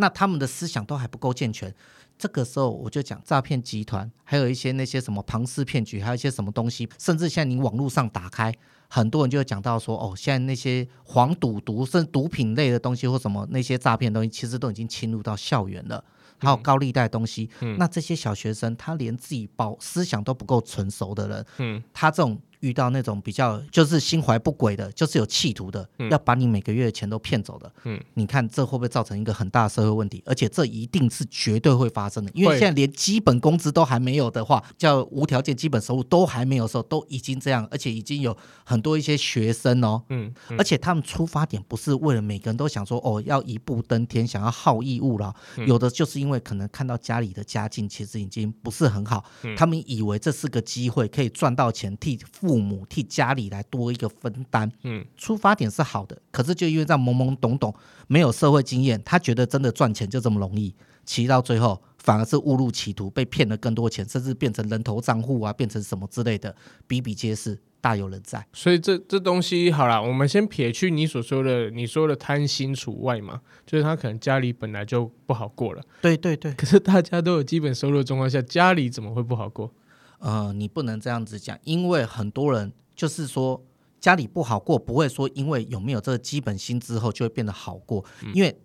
[0.00, 1.72] 那他们的思想都还不够健全，
[2.18, 8.52] 这个时候我就讲诈骗集团，还有一些那些什么庞氏骗局，还有一些什么东西，甚至现在你网络上打开，
[8.88, 16.02] 很多人就会讲到说，哦，现在那些黄赌毒，甚至毒品类的东西或什么那些诈骗东西，其实都已经侵入到校园了，
[16.38, 17.50] 还有高利贷东西。
[17.60, 22.40] 嗯，那这些小学生他连自己保思想都不够成熟的人，嗯，他这种。
[22.60, 30.22] 遇到那种比较就是心怀不轨的，就是有企图的，嗯、要把你每个月的钱都骗走的，嗯，你看这会不会造成一个很大的社会问题？
[30.26, 40.58] 而且这一定是绝对会发生的，因为现在连基本工资都还没有的话，叫无条件基本收入都还没有的时候，都已经这样，而且已经有很多一些学生哦，嗯，嗯。
[40.58, 52.49] 而且他们出发点不是为了每个人都想说哦要一步登天，想要好逸恶劳，嗯、有的就是因为可能看到家里的家境其实已经不是很好，嗯、他们以为这是个机会可以赚到钱替父。
[52.50, 57.72] 父母替家里来多一个分担，嗯，出发点是好的，可是就因为这样懵懵懂懂，
[58.08, 66.52] 没有社会经验，他觉得真的赚钱就这么容易，骑到最后反而是误入歧途，被骗了更多钱，甚至变成人头账户啊，变成什么之类的，
[66.88, 68.44] 比比皆是，大有人在。
[68.52, 79.72] 所以这这东西好了，我们先撇去你所说的，你说的贪心除外嘛，就是他可能家里本来就不好过了，对对对，可是大家都有基本收入的状况下，家里怎么会不好过？
[80.20, 83.62] 呃，你不能这样子讲，因为很多人就是说
[83.98, 88.04] 家里不好过，不会说因为有没有这个基本薪之后就会变得好过。
[88.22, 88.60] 嗯、因为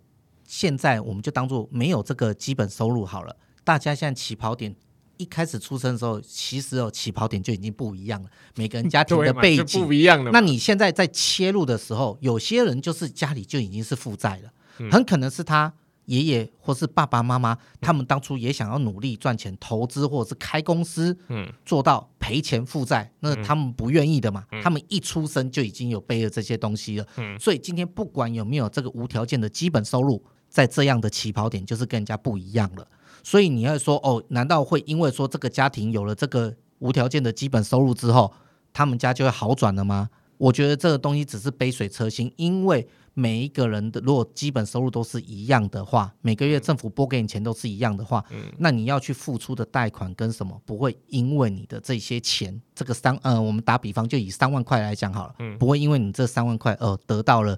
[0.45, 4.75] 现在我们就当做没有这个基本收入好了，大家现在起跑点
[5.17, 10.31] 一开始出生的时候，其实哦起跑点就已经不一样了，每个人家庭的背景不一样了。
[10.31, 15.73] 那你现在在切入的时候，有些人就是家里就已经是负债了，嗯、很可能是他。
[16.05, 24.45] 爷爷或是爸爸妈妈，他们当初也想要努力赚钱、投资或者是开公司，嗯，做到赔钱负债，那他们不愿意的嘛。
[24.63, 32.87] 他们一出生就已经有背了这些东西了，嗯，所以今天不管有没有这个无条件的基本收入，在这样的起跑点就是跟人家不一样了。
[33.23, 38.31] 所以你要说哦，难道会因为说这个家庭有了这个无条件的基本收入之后，
[38.71, 40.09] 他们家就会好转了吗？
[40.37, 57.57] 我觉得这个东西只是杯水车薪，因为每一个人的如果基本收入都是一样的话，每个月政府拨给你钱都是一样的话，嗯，那你要去付出的贷款跟什么不会因为你的这些钱，这个三呃，我们打比方就以三万块来讲好了，嗯，不会因为你这三万块呃得到了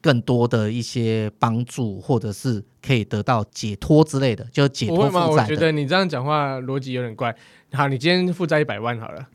[0.00, 5.42] 更多的一些帮助，或者是可以得到解脱之类的，就解脱负债的。
[5.42, 7.32] 我觉得你这样讲话逻辑有点怪。
[7.72, 9.28] 好，你今天负债一百万好了。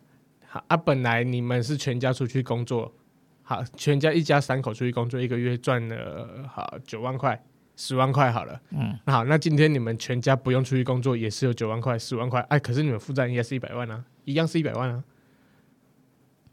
[0.54, 2.94] 好啊，本来你们是全家出去工作，
[3.42, 7.44] 好，全家一家三口出去工作，一个月赚了好九万块、
[7.76, 8.62] 十万块好了。
[8.70, 12.40] 嗯，那好，那今天你们全家不用出去工作，也是有九万块、十万块。
[12.50, 15.04] 哎，可是你们负债应该是一百万啊，一样是一百万啊。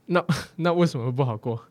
[0.06, 0.24] 那
[0.56, 1.62] 那为什么会不好过？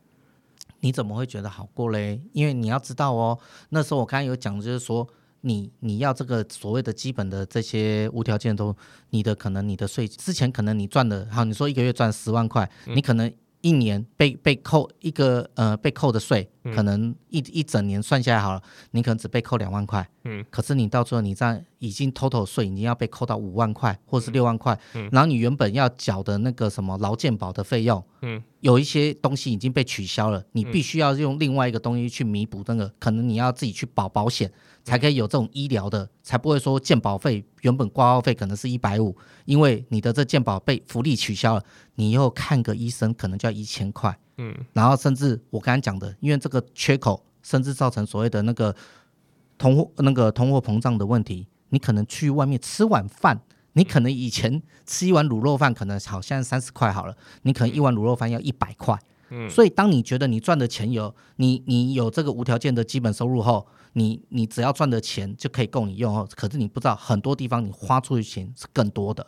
[0.78, 2.22] 你怎么会觉得好过嘞？
[2.32, 3.36] 因为你要知道哦，
[3.70, 5.08] 那时候我刚才有讲，就是说。
[5.42, 8.76] 你你要这个所谓的基本的这些无条件都，
[9.10, 34.52] 你的可能你的税之前可能你赚的，好，你说一个月赚十万块，嗯、你可能一年被被扣一个呃被扣的税，嗯、可能一一整年算下来好了，你可能只被扣两万块，嗯，可是你到最后你这样已经 total 税已经要被扣到五万块或是六万块，嗯，然后你原本要缴的那个什么劳健保的费用，嗯，有一些东西已经被取消了，你必须要用另外一个东西去弥补那个，可能你要自己去保保险。
[34.82, 41.62] 才可以有这种医疗的，才不会说健保费原本挂号费可能是一百五，因为你的这健保被福利取消了，
[41.96, 48.74] 你以后看个医生可能就要一千块，嗯，然后甚至我刚才讲的，因为这个缺口，甚至造成所谓的那个
[49.58, 53.40] 通货那个通货膨胀的问题，你可能去外面吃碗饭，
[53.74, 58.98] 你可能以前吃一碗卤肉饭可能好像三十块好了，你可能一碗卤肉饭要一百块，
[59.28, 63.66] 嗯，所以当你觉得你赚的钱有你你有这个无条件的基本收入后。
[63.94, 69.26] 你你只要赚的钱就可以够你用哦，可是你不知道很多地方你花出去钱是更多的。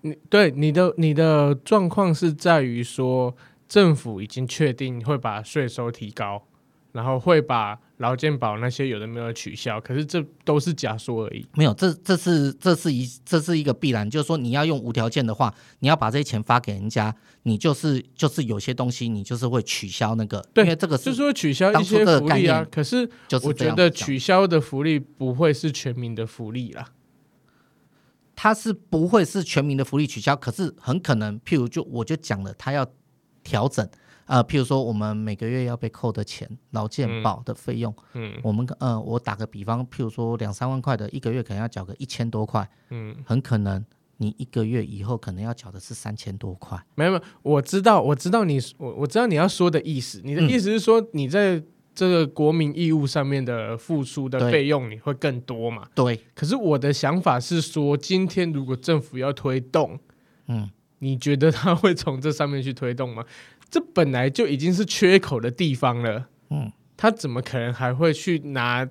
[0.00, 3.36] 你对你的你的状况是在于说，
[3.72, 6.46] 政府已经确定会把税收提高，
[6.92, 11.46] 然后会把劳健保那些有的没有取消，可是这都是假说而已。
[11.54, 22.66] 没有，这这是这是一这是一个必然，就是说你要用无条件的话，你要把这些钱发给人家，你就是就是有些东西你就是会取消那个，对，因为这个是就是说取消一些福利啊。
[22.70, 23.08] 可是
[23.42, 26.90] 我觉得取消的福利不会是全民的福利啦，
[28.36, 32.86] 它是不会是全民的福利取消，可是很可能，譬如就我就讲了，他要
[33.42, 33.88] 调整。
[34.26, 43.84] 呃，譬如说，我们每个月要被扣的钱，劳健保的费用，嗯，嗯我们呃，我打个比方，譬如说两三万块的，一个月可能要缴个一千多块，嗯，很可能
[44.18, 46.80] 你一个月以后可能要缴的是三千多块。
[46.94, 51.60] 没有没有，我知道，我知道你，我我知道你要说的意思，你的意思是说，你在
[51.94, 55.88] 这个国民义务上面的付出的费用你会更多嘛？
[55.94, 56.18] 对。
[56.34, 59.98] 可是我的想法是说，今天如果政府要推动，
[60.46, 60.70] 嗯，
[61.02, 63.24] 你觉得他会从这上面去推动吗？
[63.68, 68.88] 这本来就已经是缺口的地方了，嗯，他怎么可能还会去拿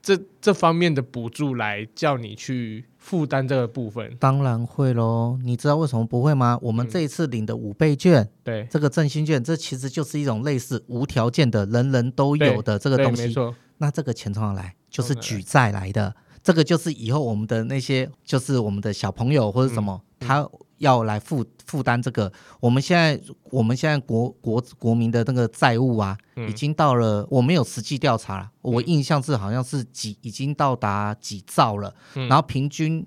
[0.00, 4.16] 这这方面的补助来叫你去负担这个部分？
[4.18, 6.58] 当然会喽，你知道为什么不会吗？
[6.62, 13.26] 我们这一次领的五倍券，嗯、对，这个振兴券，这其实就是一种类似无条件的人人都有的这个东西。
[13.26, 14.74] 没错，那这个钱从哪来？
[14.88, 20.48] 就是举债来的，这个就是以后我们的那些，就是我们的小朋友或者什么，嗯、他。
[20.80, 33.06] 要来负负担这个，我们现在我们现在国国国民的那个债务啊，嗯、已经到了，我没有实际调查了，我印象是好像是几已经到达几兆了，嗯、然后平均，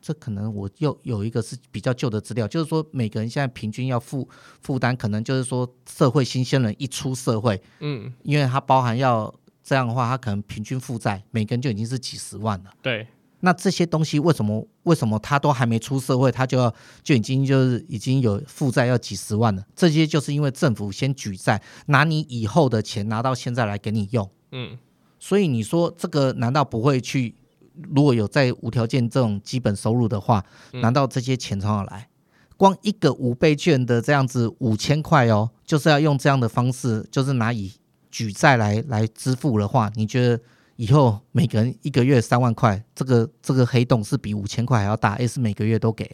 [0.00, 4.28] 这可能我又有一个是比较旧的资料，就是说每个人现在平均要负
[4.60, 13.06] 负担，可能就是说社会新鲜人一出社会，嗯，因为它包含要这样的话，它可能平均负债每个人就已经是几十万了，对。
[13.40, 19.64] 那这些东西为什么为什么他都还没出社会，他就要就已经就是已经有负债要几十万了？
[19.74, 24.30] 这些就是因为政府先举债，拿你以后的钱拿到现在来给你用。
[24.52, 24.78] 嗯，
[25.18, 27.34] 所以你说这个难道不会去？
[27.94, 32.08] 如果有在无条件这种基本收入的话，难道这些钱从哪来？
[32.58, 37.72] 光一个五倍券的这样子五千块哦，就是要用这样的方式，就是拿以
[38.10, 40.42] 举债来来支付的话，你觉得？
[40.80, 46.08] 以后每个人一个月三万块，这个这个黑洞是比五千块还要大，也是每个月都给，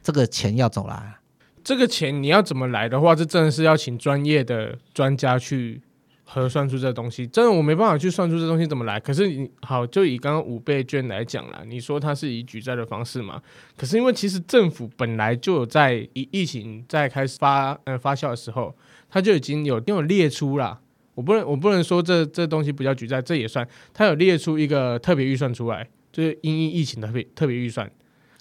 [0.00, 1.18] 这个钱要走啦。
[1.64, 5.82] 这个钱你要怎么来的话，这真的是要请专业的专家去
[6.22, 7.26] 核算出这东西。
[7.26, 9.00] 真的我没办法去算出这东西怎么来。
[9.00, 13.42] 可是你好，就以刚刚五倍券来讲啦，你说它是以举债的方式嘛？
[13.76, 18.72] 可是因为其实政府本来就有在疫疫情在开始发呃发酵的时候，
[19.10, 20.78] 它就已经有有列出了。
[21.14, 23.66] 我不能，我不能说这这东西不叫举债，这也算。
[23.92, 27.90] 他有列出一个特别预算出来，就是因应疫情的特别特别预算。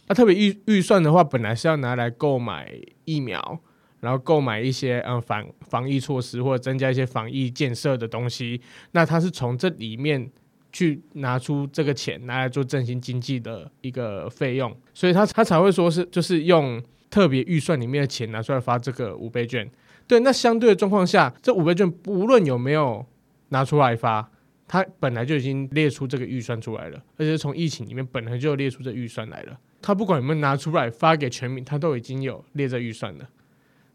[0.07, 2.73] 那特别预预算的话，本来是要拿来购买
[3.05, 3.59] 疫苗，
[3.99, 8.61] 然后购买一些呃防防疫措施或者增加一些防疫建设的东西，
[8.91, 10.29] 那他是从这里面
[10.71, 19.69] 去拿出这个钱拿来做振兴经济的一个费用，所以他他才会说是就是用特别预算里面的钱拿出来发这个五倍券。
[20.07, 23.05] 对，那相对的状况下，这五倍券无论有没有
[23.49, 24.29] 拿出来发，
[24.67, 29.57] 它本来就已经列出这个预算出来了，而且从疫情里面本来就列出这预算来了。
[29.81, 33.27] 他不管有没有拿出来发给全民，他都已经有列这预算了。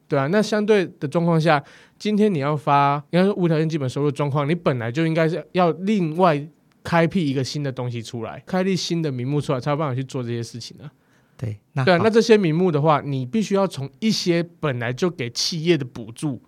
[0.09, 1.63] 对啊，那相对的状况下，
[1.99, 6.45] 今天你要发，应该说无条件基本收入状况，你本来就应该是要另外
[6.83, 10.91] 开辟一个新的东西出来，开立新的名目出来，才有办法去做这些事情呢。
[11.37, 16.43] 对，那对啊，那这些名目的话，你必须要从一些本来就给企业的补助，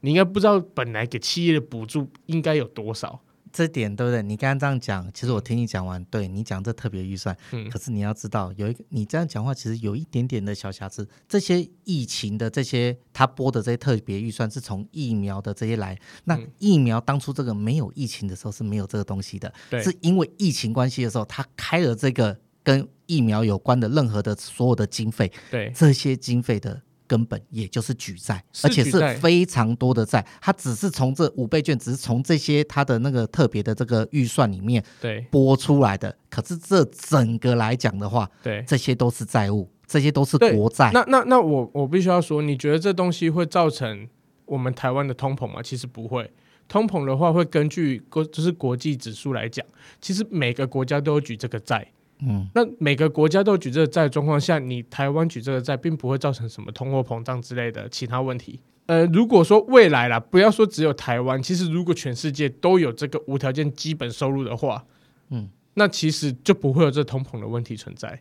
[0.00, 3.20] 你应该不知道本来给企业的补助应该有多少。
[3.50, 4.22] 这点对不对？
[4.22, 11.08] 你刚刚这样讲，其实我听你讲完，对你讲这特别预算，嗯，可是你要知道，有一个你这样讲话，其实有一点点的小瑕疵。
[11.26, 15.98] 这些疫情的这些他拨的这些特别预算，是从疫苗的这些来。
[16.24, 22.38] 那疫苗当初这个没有疫情的时候是没有这个东西的，对，是因为疫情关系的时候，他开了这个
[22.68, 26.82] 跟疫苗有关的任何的所有的经费，对，这些经费的。
[27.08, 30.22] 根本也就是举债，而且是非常多的债。
[30.42, 36.14] 它只是从这五倍券，只是从这些它的那个特别的这个预算里面对拨出来的。
[36.28, 40.90] 可是这整个来讲的话，对，这些都是债务，这些都是国债。
[40.92, 44.06] 那那那我我必须要说，你觉得这东西会造成
[44.44, 45.62] 我们台湾的通膨吗？
[45.62, 46.30] 其实不会。
[46.68, 49.64] 通膨的话，会根据国就是国际指数来讲，
[50.02, 51.90] 其实每个国家都有举这个债。
[52.20, 58.60] 嗯，那每个国家都举这个债的状况下，你台湾举这个债，并不会造成什么通货膨胀之类的其他问题。
[58.86, 64.84] 呃，如果说未来啦，不要说只有台湾，其实如果全世界都有这个无条件基本收入的话，
[65.30, 68.20] 嗯，那其实就不会有这通膨的问题存在。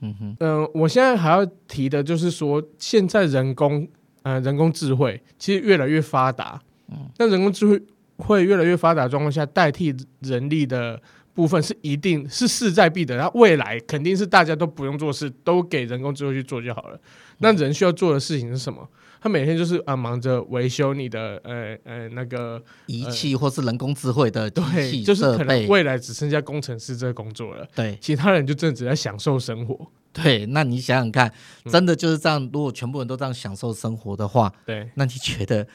[0.00, 3.88] 嗯哼，嗯、呃，我现在还要提的就是说，现在人工
[4.22, 7.82] 呃人工智慧其实越来越发达，嗯，那人工智慧
[8.18, 11.02] 会越来越发达状况下，代替人力的。
[11.34, 17.00] 部分是一定是势在必得，然后未来肯定是大家都不用做事，都给人工智慧去做就好了。
[17.38, 18.88] 那人需要做的事情是什么？
[19.20, 27.66] 他每天就是啊忙着维修你的呃呃那个仪器或是人工智慧的机器设备，就是可能未来只剩下工程师这个工作了。
[27.74, 29.86] 对，其他人就真的只在享受生活。
[30.12, 31.32] 对，那你想想看，
[31.66, 32.42] 真的就是这样？
[32.52, 35.66] 如果全部人都这样享受生活的话，对，那你觉得？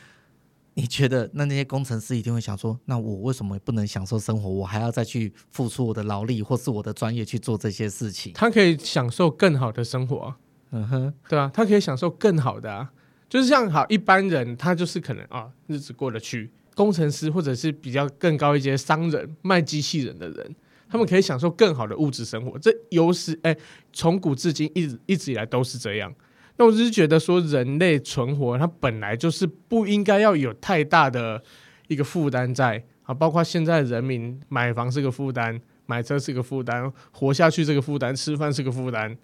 [0.77, 4.47] 你觉得那那些工程师一定会想说，那我为什么不能享受生活？
[4.47, 8.31] 我还要再去付出我的劳力或是我的专业去做这些事情？
[8.33, 10.35] 他可以享受更好的生活，
[10.69, 12.91] 嗯哼，对啊，他可以享受更好的啊，
[13.27, 16.51] 就是像好一般人，他就是可能啊日子过得去。
[16.75, 20.55] 工程师或者是比较更高一些商人卖机器人的人，
[20.87, 22.55] 他们可以享受更好的物质生活。
[22.59, 23.57] 这有史哎，
[23.91, 26.13] 从古至今一直一直以来都是这样。
[26.57, 31.41] 那我只是觉得说，人类存活，它本来就是不应该要有太大的
[31.87, 39.15] 一个负担在啊，包括现在人民买房是个负担，买车是个负担，活下去这个负担，吃饭是个负担。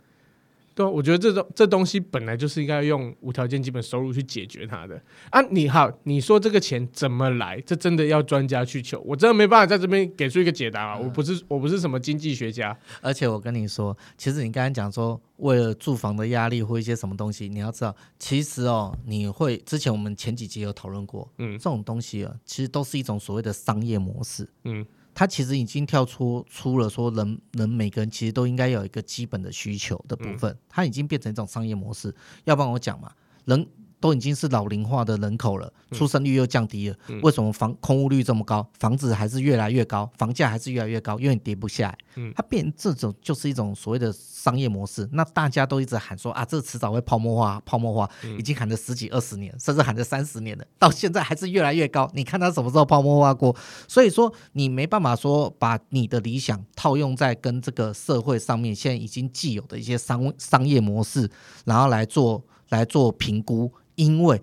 [0.75, 4.99] 对，我觉得这种这东西本来就是应该用无条件基本收入去解决它的
[5.29, 5.41] 啊。
[5.51, 7.61] 你好，你说这个钱怎么来？
[7.61, 10.97] 这真的要专家去求，我真的没办法在这边给出一个解答啊。
[10.97, 24.85] 我不是我不是什么经济学家，而且我跟你说，其实你刚才讲说为了住房的压力或一些什么东西，你要知道，其实哦，你会之前我们前几集有讨论过，嗯，这种东西啊，其实都是一种所谓的商业模式，嗯。
[25.13, 32.13] 他其实已经跳出出了说人人每个人其实都应该有一个基本的需求的部分，他已经变成一种商业模式。
[32.45, 33.11] 要不然我讲嘛，
[33.45, 33.67] 人。
[34.03, 41.97] 都已经是老龄化的人口了，出生率又降低了，嗯、为什么房空屋率这么高，房子还是越来越高，房价还是越来越高，因为跌不下来。
[42.15, 45.07] 嗯，它变这种就是一种所谓的商业模式。
[45.13, 52.11] 那大家都一直喊说啊，这迟早会泡沫化，泡沫化，已经喊了十几二十年，甚至喊了三十年了，到现在还是越来越高。
[52.13, 53.55] 你看它什么时候泡沫化过？
[53.87, 61.31] 所以说你没办法说把你的理想套用在跟这个社会上面现在已经既有的一些商商业模式，
[61.63, 63.71] 然后来做来做评估。
[63.95, 64.41] 因为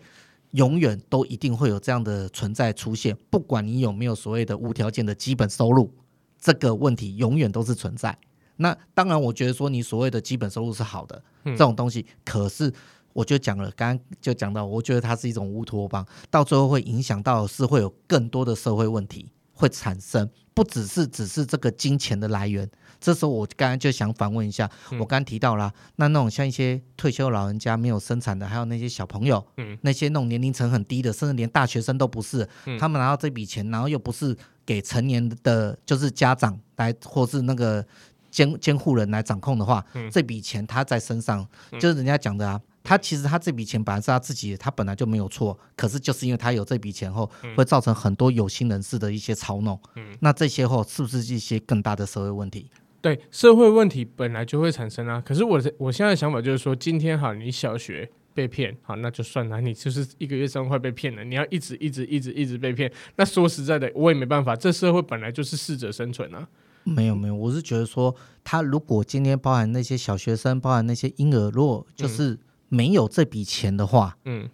[0.52, 5.92] 永远都一定会有这样的存在出现，不管你有没有所谓的无条件的基本收入，
[6.40, 8.16] 这个问题永远都是存在。
[8.56, 12.72] 那当然，我觉得说你所谓的基本收入是好的，这种东西，可是
[13.12, 22.68] 我就讲了，刚刚就讲到，我觉得它是一种乌托邦，到最后会影响到是会有更多的社会问题会产生，不只是只是这个金钱的来源。
[23.00, 29.44] 这时候我刚刚就想反问一下，我刚刚提到了，那那种像一些退休老人家没有生产的，还有那些小朋友，
[29.80, 32.46] 那些那种年龄层很低的，甚至连大学生都不是，
[32.78, 34.36] 他们拿到这笔钱，然后又不是
[34.66, 37.84] 给成年的，就是家长来，或是那个
[38.30, 41.46] 监监护人来掌控的话，这笔钱他在身上，
[41.80, 45.58] 就是人家讲的啊，他其实他这笔钱本来是他自己的，他本来就没有错。
[45.74, 49.80] 可是就是因为他有这笔钱后，会造成很多有心人士的一些操弄。
[49.96, 52.70] 嗯，那这些后是不是一些更大的社会问题？
[53.02, 55.22] 对，社会问题本来就会产生啊。
[55.24, 62.92] 可是我的我现在的想法就是说，今天哈，你小学被骗，好，那就算了，你就是一个月三万块被骗了，你要一直一直一直一直被骗。
[63.16, 66.46] 那说实在的，我也没办法，这社会本来就是适者生存啊。
[66.84, 72.38] 没有没有，我是觉得说，他如果今天包含那些小学生，包含那些婴儿，如果就是
[72.68, 74.48] 没有这笔钱的话，嗯，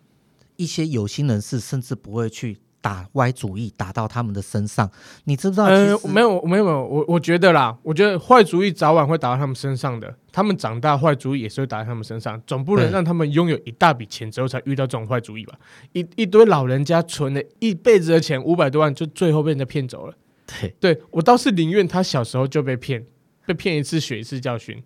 [0.56, 4.88] 一些有心人士甚至不会去打歪主意，打到他们的身上。
[5.24, 5.66] 你知不知道？
[5.66, 10.14] 呃，没有没有没有，我我觉得啦，我觉得坏主意早晚会打到他们身上的。
[10.30, 12.40] 他们长大，坏主意也是会打在他们身上。
[12.46, 15.58] 总不能让他们拥有一大笔钱之后才遇到这种坏主意吧？
[15.94, 20.14] 一一堆老人家存了一辈子的钱，五百多万，就最后被人家骗走了。
[20.46, 23.04] 对，对我倒是宁愿他小时候就被骗，
[23.46, 24.80] 被骗一次学一次教训。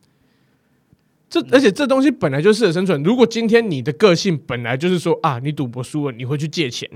[1.28, 3.02] 这而且这东西本来就适合生存。
[3.02, 6.88] 如果今天你的个性本来就是说啊，你赌博输了你会去借钱，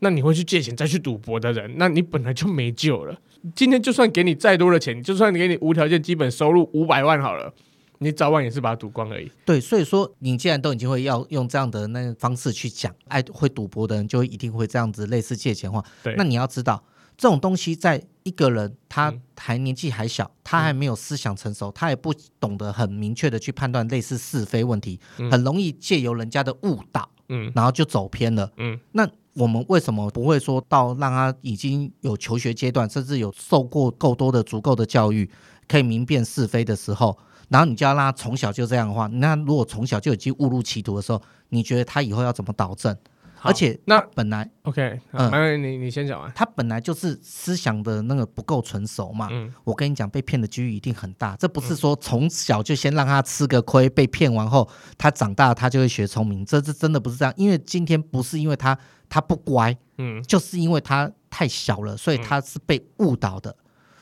[0.00, 3.18] 那你会去借钱再去赌博的人，那你本来就没救了。
[3.54, 7.52] 今天就算给你再多的钱，就算你给你无条件基本收入五百万好了，
[7.98, 9.30] 你早晚也是把它赌光而已。
[9.44, 15.84] 对，所以说你既然都已经会要用这样的那个方式去讲，爱会赌博的人就一定会这样子类似借钱话。
[16.02, 16.82] 对，那你要知道。
[17.16, 28.78] 这种东西，在一个人他还年纪还小，他还没有思想成熟，他也不懂得很明确的去判断类似是非问题，很容易借由人家的误导，嗯，然后就走偏了，嗯。
[28.92, 29.04] 那
[29.38, 35.30] 我们为什么不会说到让他已经有求学阶段，甚至有受过够多的足够的教育，
[35.68, 37.16] 可以明辨是非的时候，
[37.48, 42.96] 然后你就要让他从小就这样的话，那如果从小就已经误入歧途的时候，你觉得他以后要怎么导正？
[43.40, 46.28] 而且那本来 OK，嗯，你你先讲完。
[46.34, 49.28] 他本来就是思想的那个不够成熟嘛。
[49.30, 51.36] 嗯，我跟你讲，被骗的几率一定很大。
[51.36, 54.68] 这不是说从小就先让他吃个亏，被骗完后
[54.98, 56.44] 他长大他就会学聪明。
[56.44, 57.32] 这这真的不是这样。
[57.36, 58.76] 因为今天不是因为他
[59.08, 63.54] 他不乖，嗯，就是因为他太小了，所以他是被误导的。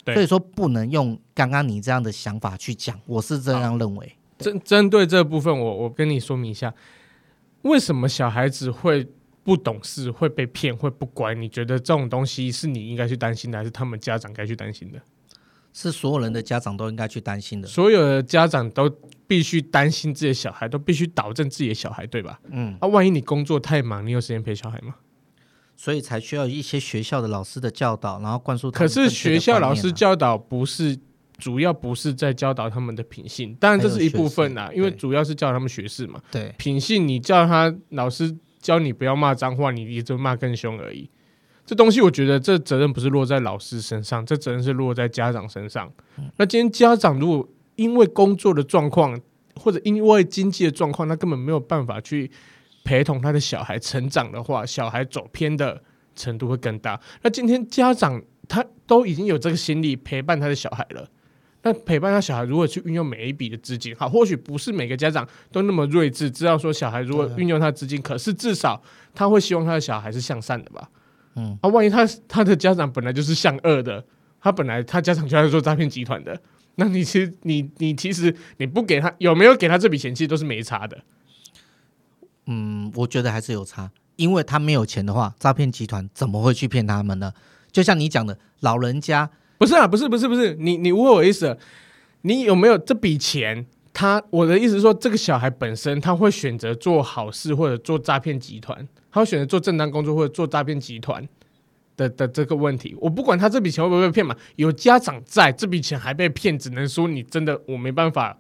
[0.05, 3.01] 对，所以说不能用刚刚你这样的想法去讲。
[3.07, 4.17] 我是这样认为。
[4.39, 6.75] 针针对这部分，我我跟你说明一下，
[7.63, 9.09] 为什么小孩子会。
[9.47, 11.33] 不懂事会被骗，会不乖。
[11.33, 15.01] 你觉得这种东西是你应该去担心的，还是他们家长该去担心的？
[15.79, 17.69] 是所有人的家长都应该去担心的。
[17.69, 18.91] 所有的家长都
[19.27, 22.41] 必须担心自己的小孩，都必须导正自己的小孩，对吧？
[22.51, 22.79] 嗯。
[22.81, 24.95] 那、啊、万一你工作太忙，你有时间陪小孩吗？
[25.77, 28.71] 所以才需要一些学校的老师的教导，然后灌输。
[28.71, 30.99] 可是学校老师教导不是
[31.37, 36.21] 主要，不是在教导他们的品性，当然这是一部分啦，因为主要是教他们学识嘛。
[36.31, 38.37] 对，品性你叫他老师。
[38.59, 41.09] 教你不要骂脏话，你也就骂更凶而已。
[41.67, 45.93] 这东西我觉得这责任不是落在老师身上，这责任是落在家长身上。
[46.37, 49.21] 那今天家长如果因为工作的状况
[49.57, 52.31] 或者因为经济的状况，他根本没有办法去
[52.85, 55.83] 陪同他的小孩成长的话，小孩走偏的
[56.15, 56.99] 程度会更大。
[57.23, 61.09] 那今天家长他都已经有这个心力陪伴他的小孩了。
[61.63, 63.93] 那陪伴他小孩如何去运用每一笔的资金？
[63.97, 68.01] 好，或许不是每个家长都那么睿智，知道说小孩如何运用他的资金。
[68.01, 68.81] 可是至少
[69.13, 70.89] 他会希望他的小孩是向善的吧？
[71.37, 74.05] 嗯，啊，万一他他的家长本来就是向恶的，
[74.41, 76.41] 他本来他家长就在做诈骗集团的，
[76.77, 80.99] 那你其实你你其实你不给他有没有给他这笔钱，其实都是没差的。
[82.47, 87.33] 嗯，我觉得还是有差，因为他没有钱的话，诈骗集团怎么会去骗他们呢？
[87.71, 89.31] 就像你讲的，老人家。
[89.59, 91.59] 不是啊，不是不是不是，你你误会我意思了，
[92.23, 93.67] 你有没有这笔钱？
[93.99, 101.27] 他我的意思是说，这个小孩本身他会选择做好事或者做诈骗集团，他会选择做正当工作或者做诈骗集团
[101.97, 102.95] 的的这个问题。
[103.01, 108.37] 我不管他这笔钱会不会被骗嘛，有家长在，这笔钱还被骗，只能说你真的我没办法。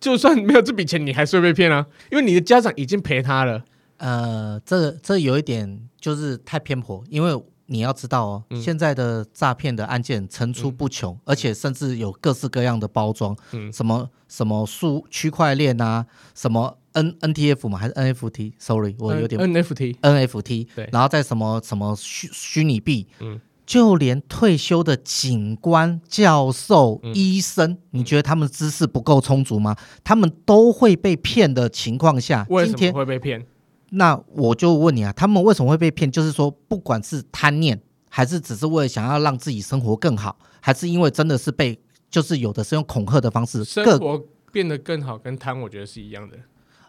[0.00, 3.62] 就算没有这笔钱，你还是会被骗啊，因为你的家长已经赔他了。
[3.98, 7.44] 呃，这这有一点就是太偏颇，因为。
[7.66, 16.04] 你要知道哦，嗯、现在的诈骗的案件层出不穷，嗯、而且甚至有各式各样的包装，嗯、什么什么数区块链啊，
[16.34, 29.74] 什么 N N T F 嘛，还是 N F T？Sorry，我有点 N F T N F T，对，然后再什么什么虚虚拟币，嗯，就连退休的警官、教授、嗯、医生，你觉得他们知识不够充足吗？
[30.04, 33.46] 他们都会被骗的情况下，为什么会被骗？
[33.94, 36.10] 那我就问你啊，他们为什么会被骗？
[36.10, 37.78] 就是说，不管是贪念，
[38.08, 41.78] 还是只是为了想要让自己生活更好，还是因为真的是被，
[42.10, 46.38] 就是有的是用恐吓的方式，生活变得更好，跟贪我觉得是一样的。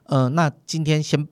[0.05, 1.27] 呃，那今天先，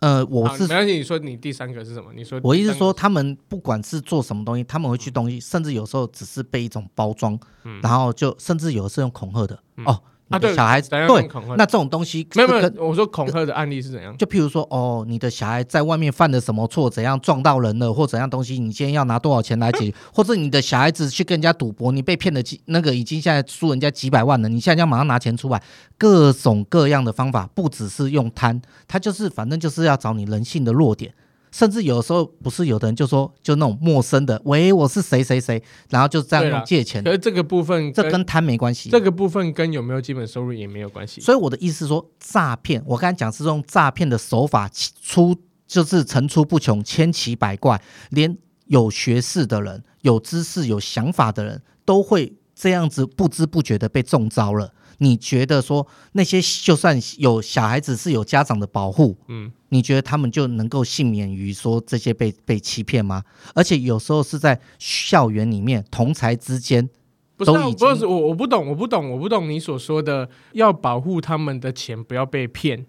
[0.00, 0.94] 呃，我是没关系。
[0.94, 2.12] 你说你第三个是什么？
[2.12, 10.02] 你说我意思说，他们不管是做什么东西，他们会去东西，甚至有时候只是被一种包装，嗯、然后就甚至有的是用恐吓的、嗯、哦。
[10.28, 14.16] 啊，对，小孩子对，那这种东西没有没有，我说恐吓的案例是怎样？
[14.16, 19.94] 就譬如说，哦，你的小孩在外面犯了什么错，怎样撞到人了，或怎样东西，你今天要拿多少钱来解决？
[20.12, 25.62] 或者你的小孩子去跟人家赌博，你被骗了几那个已经现在输人家几百万了，你现在要马上拿钱出来，
[25.96, 31.14] 各种各样的方法，不只是用贪，他就是反正就是要找你人性的弱点。
[31.50, 37.02] 甚至有时候不是有的人就说，就那种陌生的，喂，我是谁谁谁，然后就这样用借钱。
[37.02, 38.90] 可是这个部分，这跟贪没关系。
[38.90, 41.20] 这个部分跟有没有基本收入也没有关系。
[41.20, 44.70] 所以我的意思是说，诈骗，我刚才讲是用诈骗的手法
[45.00, 45.34] 出，
[45.66, 47.80] 就是层出不穷，千奇百怪，
[48.10, 48.36] 连
[48.66, 54.72] 有学识的人、有知识、有想法的人都会这样子不知不觉的被中招了。
[54.98, 63.22] 你觉得说那些就算有小孩子是有家长的保护，嗯，你觉得他们就能够幸免于说这些被被欺骗吗？
[63.54, 66.88] 而且有时候是在校园里面同才之间，
[67.36, 72.86] 不是不是我我不懂我不懂我不懂你所说的要保护他们的钱不要被骗，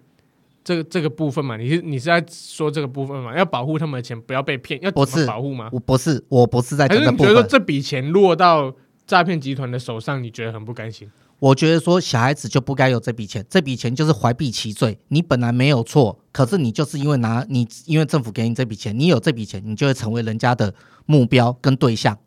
[0.64, 3.36] 这个这个部分嘛，你是你是在说这个部分嘛？
[3.36, 5.68] 要保护他们的钱不要被骗，要怎么保护吗？
[5.72, 7.18] 我不是我不是在讲这部分。
[7.18, 8.74] 还是你觉得这笔钱落到
[9.06, 11.10] 诈骗集团的手上，你觉得很不甘心？
[11.40, 14.98] 我觉得说小孩子就不该有这笔钱，这笔钱就是怀璧其罪。
[15.06, 20.74] 你本来没有错，可是你就是因为拿你，因为政府给你这笔钱，你有这笔钱，你就会成为人家的
[21.06, 22.18] 目标跟对象，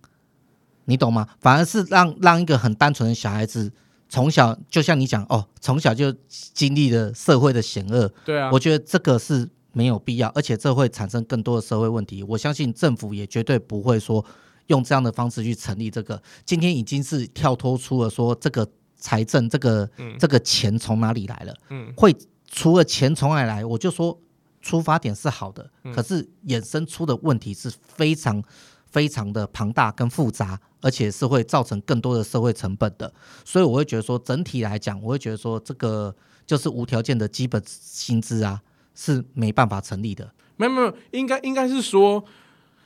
[0.86, 1.28] 你懂吗？
[1.42, 3.70] 反而是让让一个很单纯的小孩子
[4.08, 6.16] 从小就像你讲哦，从小就
[6.54, 8.10] 经历了社会的险恶。
[8.24, 12.24] 对啊，我觉得这个是没有必要，而且这会产生更多的社会问题。
[12.24, 14.24] 我相信政府也绝对不会说
[14.68, 16.24] 用这样的方式去成立这个。
[16.46, 18.66] 今天已经是跳脱出了说这个。
[19.02, 21.54] 财政这个、嗯、这个钱从哪里来了？
[21.70, 22.16] 嗯，会
[22.50, 24.18] 除了钱从哪里来，我就说
[24.62, 28.42] 出发点是好的，嗯、可是衍生出的问题是非常
[28.86, 33.14] 非常的庞大跟复杂，而且是会造成更多的社会成本的。
[33.44, 38.62] 所以我会觉得说，整体来讲，我会觉得说，这个就是无条件的基本薪资啊，
[38.96, 40.32] 是没办法成立的。
[40.56, 42.24] 没有没有，应该应该是说。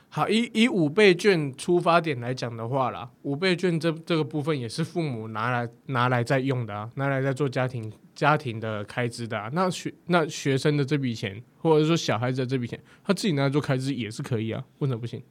[0.08, 9.50] 好，以以五倍券出发点来讲的话啦，五倍券这这个部分也是父母拿来拿来在用的啊，拿来在做家庭家庭的开支的啊。
[9.52, 15.22] 那学那学生的这笔钱，或者说小孩子的这笔钱，他自己拿来做开支也是可以啊，为什么不行？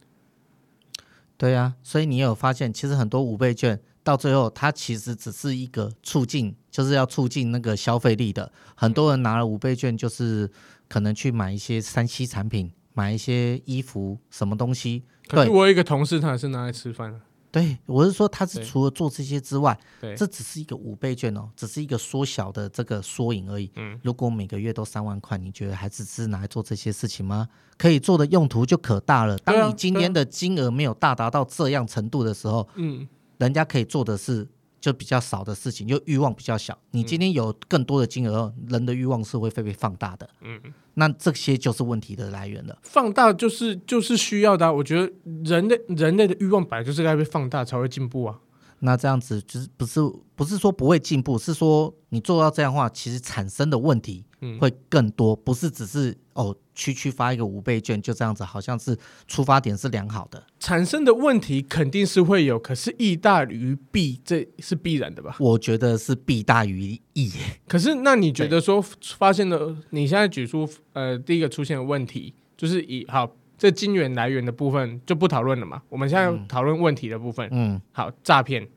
[1.37, 8.51] 对啊，所以你有发现，其实很多五倍券到最后，它其实只是一个促进，就是要促进那个消费力的。
[8.75, 10.49] 很多人拿了五倍券，就是
[10.87, 12.71] 可能去买一些三 C 产品。
[12.95, 15.03] 买一些衣服，什么东西？
[15.27, 17.21] 可是我有一个同事，他也是拿来吃饭的。
[17.51, 23.71] 对，我是说，他是除了做这些之外，对，这只是一个五倍券哦，只是一个缩小的这个缩影而已。
[23.75, 27.47] 嗯，如果每个月都三万块，你觉得还只是拿来做这些事情吗？
[27.77, 29.37] 可以做的用途就可大了。
[29.37, 34.47] 当你今天的金额没有大达到这样程度的时候，嗯，人家可以做的是。
[34.85, 36.77] 就比较少的事情，就欲望比较小。
[36.91, 40.29] 你今天有更多的金额，嗯、人的欲望是会被被放大的。
[40.41, 40.61] 嗯，
[40.93, 42.77] 那这些就是问题的来源了。
[42.83, 44.71] 放大就是就是需要的、啊。
[44.71, 45.11] 我觉得
[45.43, 48.39] 人类人类的欲望本来就是该被放大才会进步啊。
[48.79, 49.99] 那这样子就是不是
[50.35, 54.25] 不是说不会进步，是说你做到这样的话，其实产生的问题
[54.59, 56.55] 会更多，不是只是哦。
[56.77, 58.97] 区区发一个五倍券就这样子，好像是
[59.27, 65.37] 出发点是良好的，产生的问题肯定是会有，可是益大于弊，这是必然的吧？
[65.39, 67.31] 我觉得是弊大于益。
[67.65, 68.83] 可是那你觉得说
[69.17, 73.25] 发现了，你现在举出呃第一个出现的问题，就是以好
[73.57, 75.81] 这金源来源的部分就不讨论了嘛？
[75.89, 78.67] 我们现在讨论问题的部分，嗯，好，诈骗，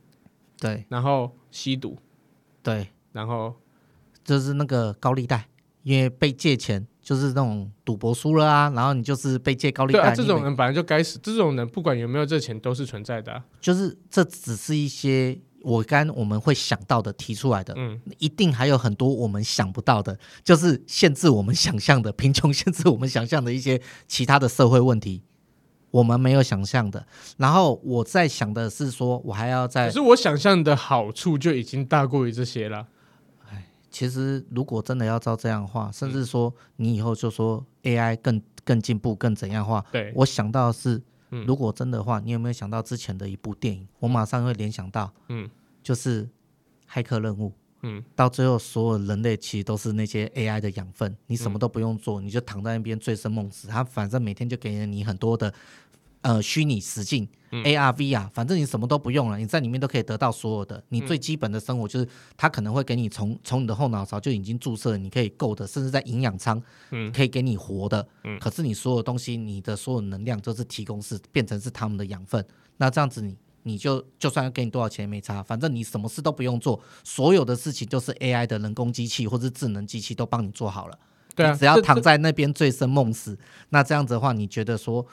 [0.58, 1.96] 对，然后吸毒，
[2.62, 3.54] 对，然后
[4.24, 5.48] 就是那个高利贷，
[5.82, 6.86] 因为被借钱。
[7.00, 10.00] 就是那种赌博输了啊，然后你就是被借高利贷。
[10.00, 11.18] 对啊，这种人本来就该死。
[11.22, 13.42] 这种人不管有没有这钱都是存在的啊。
[13.62, 25.22] 就是这只是一些我刚我们会想到的提出来的，嗯，一定还有很多我们想不到的，就是限制我们想象的贫穷，限制我们想象的一些其他的社会问题，
[25.90, 27.04] 我们没有想象的。
[27.36, 32.86] 然后我在想的是说，我还要在，可是我想象的好处就已经大过于这些了。
[33.48, 40.72] 哎其实，如果真的要照这样的话，甚至说你以后就说 AI 更更进步、更怎样的话，对，我想到的
[41.30, 43.86] 是，如果真的话，你有没有想到之前的一部电影？
[43.98, 45.48] 我马上会联想到，嗯，
[45.82, 46.24] 就是
[46.90, 47.50] 《骇客任务》，
[47.82, 55.52] 嗯，到最后所有人类其实都是那些 AI 的养分，你什么都不用做，你就躺在那边醉生梦死，他反正每天就给了你很多的。
[56.20, 60.82] 呃，虚拟实境，ARV 啊反正你什么都不用了，你在里面都可以得到所有的。
[60.88, 66.60] 你最基本的生活就是，它可能会给你从从你的后脑勺就已经注射，你可以够的，甚至在营养舱，
[66.90, 68.06] 嗯，可以给你活的。
[68.24, 72.44] 嗯，可是你所有东西，你的所有能量都是提供是变成是他们的养分。
[72.78, 73.28] 那这样子你，
[73.62, 80.98] 你你就就算要给你多少钱也没差，反正你什么事都不用做，所有的事情都是 AI 的人工机器或者智能机器都帮你做好了。
[81.36, 83.38] 对啊，只要躺在那边醉生梦死，
[83.68, 85.06] 那这样子的话，你觉得说？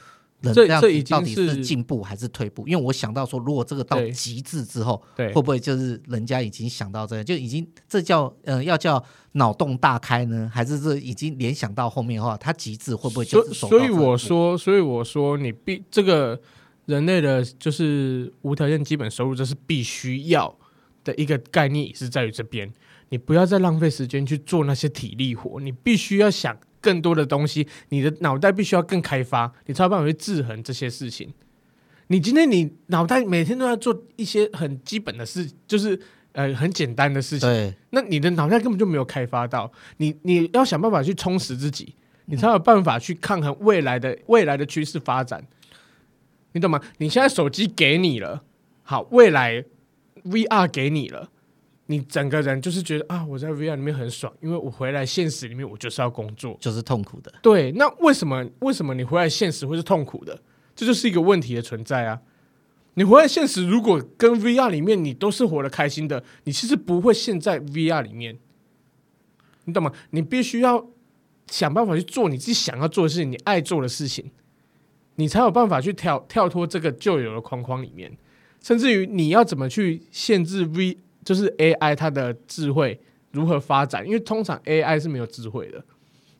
[0.53, 2.67] 这这已经到底是进步还是退步？
[2.67, 10.49] 因为我想到说，如果这个到极致之后，对，会不会就是人家已经想到这样，就已经这叫呃要叫脑洞大开呢？
[10.53, 13.53] 还是这已经联想到后面的话，它极致会不会就是？
[13.53, 16.39] 所以我说，所以我说，你必这个
[16.85, 20.55] 人类的就是无条件基本收入，这是必须要
[21.03, 22.71] 的一个概念，也是在于这边，
[23.09, 26.57] 你不要再浪费时间去做那些体力活，你必须要想。
[26.85, 31.33] 更多的东西，你的脑袋必须要更开发，你才有办法去制衡这些事情。
[32.09, 35.99] 你今天你脑袋每天都在做一些很基本的事，就是
[36.33, 39.71] 呃很简单的事情，对那你的脑袋根本就没有开发到。
[39.97, 45.43] 你你要想办法去充实自己，你才有办法去抗衡未来的未来的趋势发展。
[46.51, 46.79] 你懂吗？
[46.99, 48.43] 你现在手机给你了，
[48.83, 49.65] 好，未来
[50.25, 51.31] VR 给你了。
[51.87, 57.31] 你整个人就是觉得啊，我在 VR 里面很爽，因为我回来现实里面我就是要工作，就是痛苦的。
[57.43, 60.41] 对，那为什么为什么你回来现实会是痛苦的？
[60.75, 62.19] 这就是一个问题的存在啊！
[62.95, 68.39] 你回来现实，如果跟 VR 里面你都是活得开心的，你其实不会陷在 VR 里面，
[69.65, 69.91] 你懂吗？
[70.09, 70.87] 你必须要
[71.47, 74.31] 想办法去做你自己想要做的事情，你爱做的事情，
[75.15, 78.17] 你才有办法去跳跳脱这个旧有的框框里面，
[78.59, 80.97] 甚至于你要怎么去限制 V。
[81.25, 82.97] 就是 AI 它的智慧
[83.31, 84.05] 如何发展？
[84.05, 85.83] 因为通常 AI 是没有智慧的，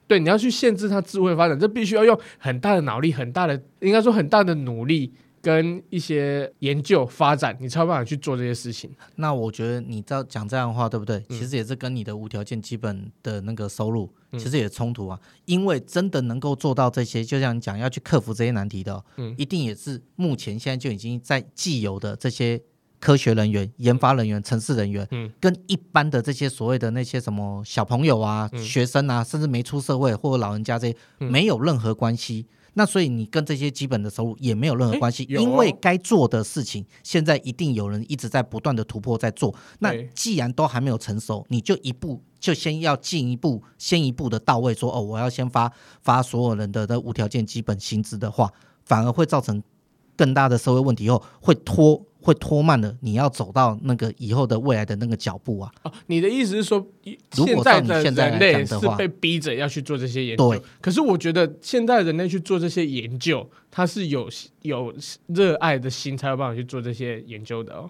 [0.08, 5.12] 对，你要去限制它智慧发展，这必须要用很大的脑力、很大的，应该说很大的努力
[5.42, 8.90] 跟一些研究发展，你才有办法去做这些事情。
[9.16, 11.22] 那我觉得你照讲这样的话，对不对？
[11.30, 15.20] 其实也是跟你的无条件基本的那个收入，嗯、其实也冲突啊。
[15.46, 22.62] 因为真的能够做到这些，就像你讲要去克服这些难题的、哦，嗯，一定也是目前现在就已经在既有的这些。
[23.06, 32.48] 科学人员、研发人员、城市人员，嗯，跟一般的这些所谓的那些什么小朋友啊、嗯、学生啊，甚至没出社会或者老人家这些，没有任何关系。
[32.50, 39.54] 嗯、那所以你跟这些基本的收入也没有任何关系，因为该做的事情现在一定有人一直在不断的突破在做。
[39.78, 48.52] 那既然都还没有成熟，你就一步就先要进一步，先一步的到位说，说哦，我要先发发所有人的的无条件基本薪资的话，
[48.84, 49.62] 反而会造成
[50.18, 52.04] 更大的社会问题，后会拖。
[52.26, 55.72] 会拖慢了你要走到那个以后的未来的那个脚步啊！
[55.84, 56.84] 哦，你的意思是说，
[57.30, 60.50] 现在的人类是被逼着要去做这些研究？
[60.50, 60.60] 对。
[60.82, 64.28] 可是我觉得现在人类去做这些研究，他是有
[64.64, 64.92] 有
[65.28, 67.88] 热爱的心才有办法去做这些研究的哦。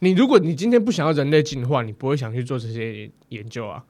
[0.00, 3.84] 你如果你今天不想要人类进化，你不会想去做这些研究啊。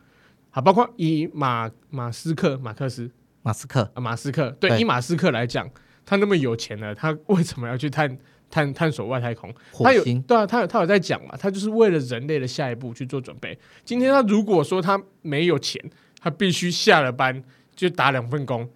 [0.50, 3.10] 好，包括以马马斯克、马克思、
[3.40, 5.70] 马斯克啊，马斯克对，对以马斯克来讲，
[6.04, 8.18] 他那么有钱了，他为什么要去探？
[8.50, 13.56] 探探索外太空，他有对啊，他有他有在讲嘛，他就是为了人类的下一步去做准备。
[13.84, 15.80] 今天他如果说他没有钱，
[16.20, 17.42] 他必须下了班
[17.76, 18.68] 就打两份工，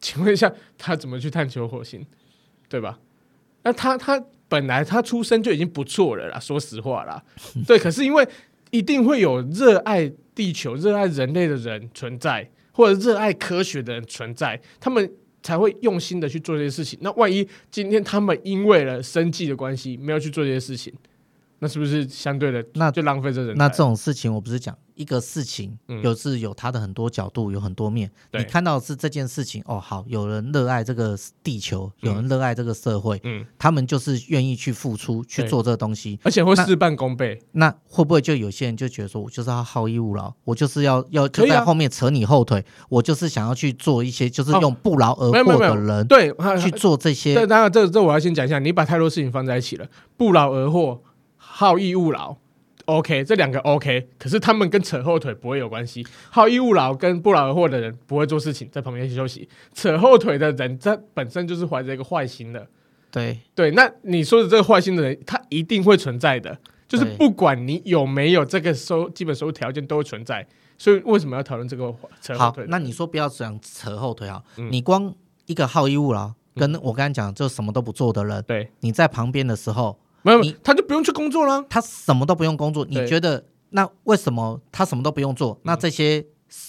[0.00, 2.04] 请问一下，他怎么去探求火星？
[2.68, 2.98] 对吧？
[3.62, 7.22] 那他他本来他出生就已经不错了啦，说实话啦，
[7.68, 7.78] 对。
[7.78, 8.26] 可是因为
[8.70, 15.12] 一定会有热爱地球、热爱人类的人存在，或者热爱科学的人存在，他们。
[15.42, 16.98] 才会用心的去做这些事情。
[17.02, 20.92] 那万一今天他们因为了生计的关系没有去做这些事情，
[21.62, 23.56] 那是不是相对的那就浪费这人？
[23.56, 24.76] 那这种事情我不是讲。
[24.94, 28.10] 一个事情有是有它的很多角度，有很多面。
[28.34, 37.40] 你看到的是这件事情哦，好，有人热爱这个地球，有人热爱这个社会，嗯，他们就是愿意去付出去做这个东西，而且会事半功倍。
[37.52, 47.34] 那会不会就有些人就觉得说，我就是要好逸恶劳，我就是要要就在后面扯你后腿，我就是想要去做一些就是用不劳而获的人，对，去做这些。
[47.34, 49.88] 对，当然这这我要先讲一下，你把太多事情放在一起了，
[50.18, 51.02] 不劳而获，
[51.62, 52.36] 好逸恶劳。
[52.86, 56.04] OK，这两个 OK，可是他们跟扯后腿不会有关系。
[56.30, 59.48] 好逸恶劳跟不劳而获的人不会做事情，在旁边休息。
[59.72, 62.66] 扯后腿的人，他本身就是怀着一个坏心的。
[63.12, 66.58] 对对，那你说的这个坏心的人，他一定会存在的。
[66.88, 70.44] 就是不管你有没有这个收基本收入条件，都会存在。
[70.76, 72.64] 所以为什么要讨论这个扯后腿？
[72.64, 74.42] 好，那你说不要讲扯后腿啊？
[74.56, 75.14] 嗯、你光
[75.46, 79.96] 一个好逸恶劳，跟我刚才讲就什么都不做的人，对，你在旁边的时候。
[80.22, 81.64] 没有，他就不用去工作了。
[81.68, 85.58] 他什么都不用工作，你觉得那为什么他什么都不用做？
[85.64, 86.24] 那这些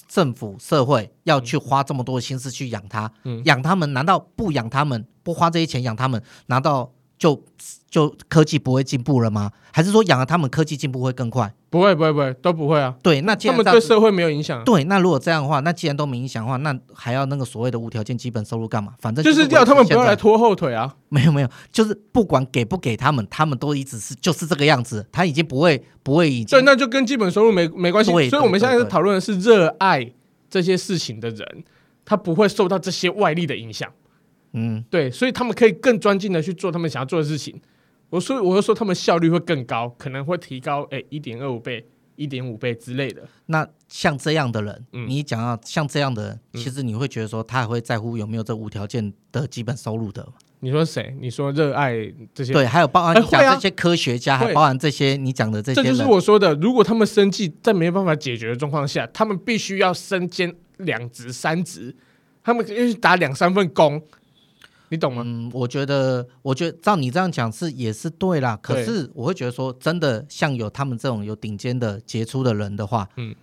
[0.07, 3.11] 政府社会要去花这么多心思去养他，
[3.45, 3.91] 养他们？
[3.93, 6.21] 难道不养他们，不花这些钱养他们？
[6.47, 6.91] 难道
[7.23, 7.41] 就
[7.89, 9.49] 就科技不会进步了吗？
[9.71, 11.53] 还是说养了他们科技进步会更快？
[11.69, 12.93] 不会，不会，不会，都不会啊。
[13.01, 14.61] 对，那他们对社会没有影响。
[14.65, 18.93] 对，那如果这样的话，那既然都没影响的话，那还要那个所谓的无条件基本收入干嘛？
[18.99, 20.93] 反正就是叫他们不要来拖后腿啊。
[21.07, 26.59] 没有没有，就是不管给不给他们，他们都一直是就是这个样子，他已经不会不会已经。
[26.59, 28.11] 对，那就跟基本收入没没关系。
[28.11, 30.11] 所以我们现在讨论的是热爱
[30.49, 31.63] 这些事情的人，
[32.03, 33.89] 他不会受到这些外力的影响。
[34.53, 37.59] 嗯，对，所以他们可以更专精的去做他们想要做的事情。
[38.09, 41.83] 我所以，我就说他们效率会更高，可能会提高诶一点二五倍、
[42.15, 43.27] 一点五倍之类的。
[43.47, 50.23] 那像这样的人，嗯、你讲到像这样的人，嗯、其实你会觉得说他还会在乎有没有这无条件的基本收入的？
[50.59, 51.17] 你说谁？
[51.19, 51.95] 你说热爱
[52.35, 52.53] 这些？
[52.53, 55.81] 对，还有包含讲这些科学家，还包含这些你讲的这些。
[55.81, 61.95] 这就是我说的，如果他们生计在没办法解决的状况下，他们必须要身兼两职、三职，
[62.43, 63.99] 他们要去打两三份工。
[64.93, 65.23] 你懂吗？
[65.25, 68.55] 嗯，我觉得，我觉得照你这样讲是也是对啦。
[68.61, 73.33] 可是我会觉得说，真的像有他们这种有顶尖的杰出的人的话，嗯，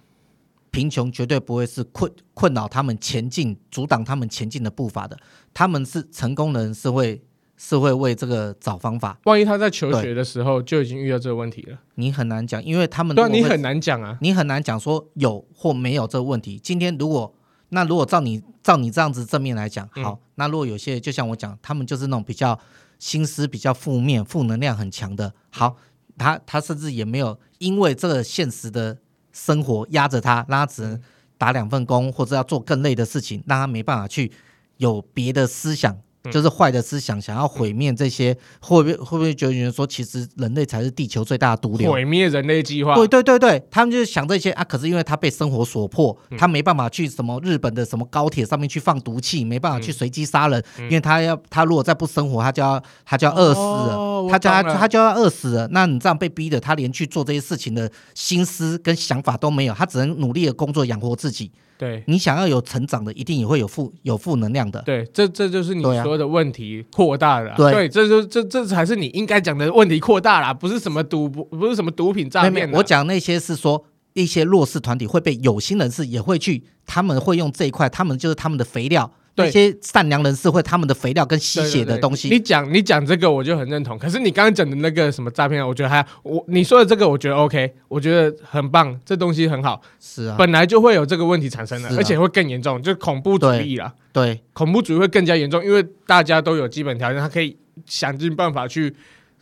[0.70, 5.18] 贫穷绝对不会是困困扰他们前进、阻挡他们前进的步伐的。
[5.52, 7.20] 他们是成功的人，是会
[7.56, 9.18] 是会为这个找方法。
[9.24, 16.60] 万一他在求学的时候就已经遇到这个问题了，你很难讲，因为他们对你很难讲啊，你很难讲说有或没有这个问题。
[16.60, 17.34] 今天如果
[17.70, 22.58] 那如果照你照你这样子正面来讲，好，嗯、那如果有些就像我讲，他们就是那种比较
[22.98, 25.76] 心思比较负面、负能量很强的，好，
[26.18, 28.98] 他他甚至也没有因为这个现实的
[29.32, 31.00] 生活压着他，让他只能
[31.38, 34.30] 打两份工或者要做更累的事情，让他没办法去
[34.76, 35.96] 有别的思想。
[36.30, 41.90] 就是坏的思想，想要毁灭这些，会不会会不会觉得说，其实人类才是地球最大的毒瘤？
[41.90, 42.94] 毁灭人类计划？
[42.94, 44.64] 对对对对，他们就是想这些啊。
[44.64, 55.68] 可是因为他被生活所迫，他没办法去什么日本的什么高铁上面去放毒气，没办法去随机杀人，因为他要他如果再不生活，他就要他就要饿死了，他就要他就要饿死了。
[55.72, 61.50] 那你这样被逼的，他连去做这些事情的心思跟想法都没有，他只能努力的工作养活自己。
[61.78, 64.82] 对，你想要有成长的，一定也会有负有负能量的。
[64.82, 67.54] 对，这这就是你说的问题扩大了。
[67.56, 72.70] 对，这就这这才是你应该讲的问题扩大了，不是什么毒不不是什么毒品诈骗。
[72.72, 79.10] 我讲那些是说一些弱势团体会被有心人士也会去，他们会用这一块，他们就是他们的肥料。
[79.36, 82.28] 那些善良人士会他们的肥料跟吸血的东西。
[82.28, 83.98] 对对对，你讲你讲这个我就很认同。
[83.98, 89.80] 可是你刚刚讲的那个什么诈骗，我觉得还我你说的这个我觉得 OK，我觉得很棒，这东西很好。
[89.98, 93.94] 是啊，本来就会有这个问题产生的，啊、而且会更严重，就恐怖主义啦。
[94.12, 97.56] 对，恐怖主义会更加严重，因为大家都有基本条件，他可以
[97.86, 98.94] 想尽办法去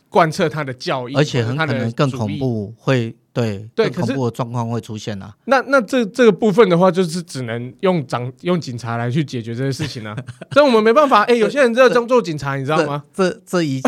[0.09, 3.15] 贯彻他的教义，而且很可能更恐怖会。
[3.41, 5.33] 对对，恐怖的状况会出现啊。
[5.45, 10.13] 那那这这个部分的话，就是只能用长用警察来去解决这些事情啊。
[10.51, 11.23] 所以我们没办法。
[11.23, 13.03] 哎，有些人在装做警察，你知道吗？
[13.13, 13.81] 这这一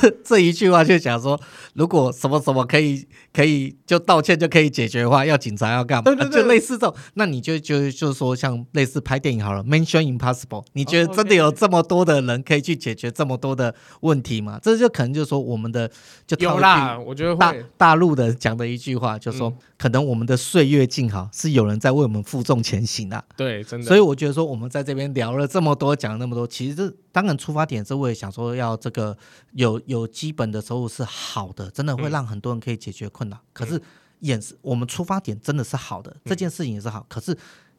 [0.00, 1.38] 这这一句话就讲说，
[1.74, 6.04] 如果什么什么可以可以就道歉就可以解决的话，要警察要干嘛？
[6.04, 6.94] 对对对，就类似这种。
[7.14, 14.58] 那你就就就是说，像类似拍电影好了，Mention Impossible，你觉得真的有这么多的人可以去解决这么多的问题吗？
[14.62, 15.90] 这就可能就是说我们的
[16.26, 18.77] 就有啦，我觉得大大陆的讲的一。
[18.78, 23.22] 一句话就是说，可能我们的岁月静好，是有人在为我们负重前行啊。
[23.36, 23.84] 对，真的。
[23.84, 29.18] 所以我觉得说，我们在这边聊了这么多，讲了那么多，其实这当然出发点是为了想说，要这个
[29.54, 33.36] 有有基本的收入是好的，真的会让很多人可以解决困难。
[33.36, 33.82] 嗯、可是，
[34.20, 37.04] 也是我们出发点真的是好的，这件事情也是好。
[37.08, 37.36] 可是，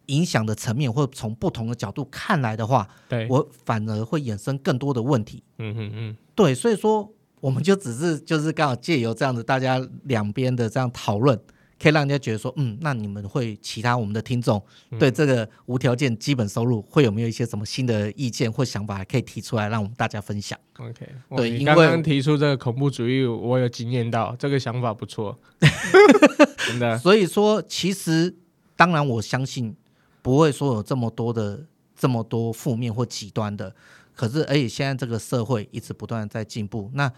[0.08, 5.42] 影响的层面或从不同的角度看来的话，对我反而会衍生更多的问题。
[5.60, 7.10] 嗯嗯嗯，对，所以说。
[7.40, 11.40] 我们就只是就是刚好借由这样子，大家两边的这样讨论，
[11.82, 14.62] 可以让人家觉得说，嗯，那你们会其他我们的听众
[15.00, 25.40] 对这个无条件基本收入会有没有一些什么新的意见或想法可以提出来，让我们大家分享？OK，对，因为刚刚提出这个恐怖主义，我有经验到这个想法不错，
[26.68, 26.98] 真的。
[26.98, 28.36] 所以说，其实
[28.76, 29.74] 当然我相信
[30.22, 31.66] 不会说有这么多的
[31.96, 33.74] 这么多负面或极端的。
[34.20, 37.10] 可是，而且现在这个社会一直不断在进步，那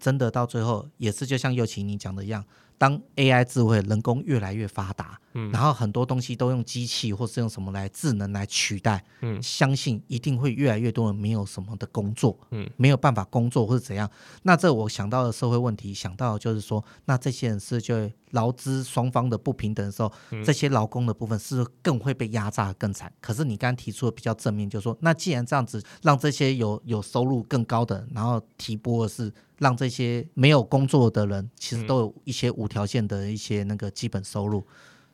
[0.00, 2.42] 真的到最后也是就像侑启你讲的一样。
[2.78, 14.10] 当 AI 智慧、人工越来越发达，嗯，然后很多东西都用机器或是用什么来智能来取代，嗯，相信一定会越来越多人没有什么的工作，嗯，没有办法工作或者怎样。
[14.42, 23.12] 那这我想到的社会问题，想到的就是说，那这些人是就劳资双方的不平等的时候，嗯，这些劳工的部分是更会被压榨更惨。
[23.20, 29.32] 可是你刚刚提出的比较正面，就是说，那既然这样子，让这些有有收入更高的，然后提拨的是。
[29.58, 34.62] 让这些没有工作的人，其实都有一些无条件的一些那个基本收入。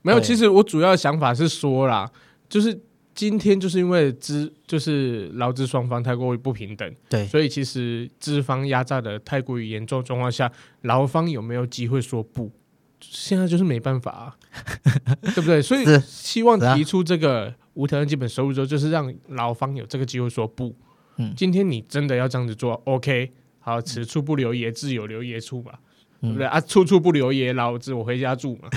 [0.03, 2.11] 没有，其实我主要的想法是说啦，
[2.49, 2.79] 就是
[3.15, 10.51] 今天就是因为资就是劳资双方太过于不平等，对，所以其实资方压榨的太过于严重状况下，
[10.83, 12.51] 劳方有没有机会说不？
[13.01, 14.37] 现在就是没办法啊，
[15.35, 15.61] 对不对？
[15.61, 20.75] 所以希望提出这个无条件基本收入之后，就是让劳方有这个机会说不。
[21.17, 25.73] 嗯，今天你真的要这样子做，OK，好，此处不留爷，自有留爷处嘛。
[26.23, 26.59] 对不对啊？
[26.61, 28.71] 处处不留爷，老子我回家住嘛。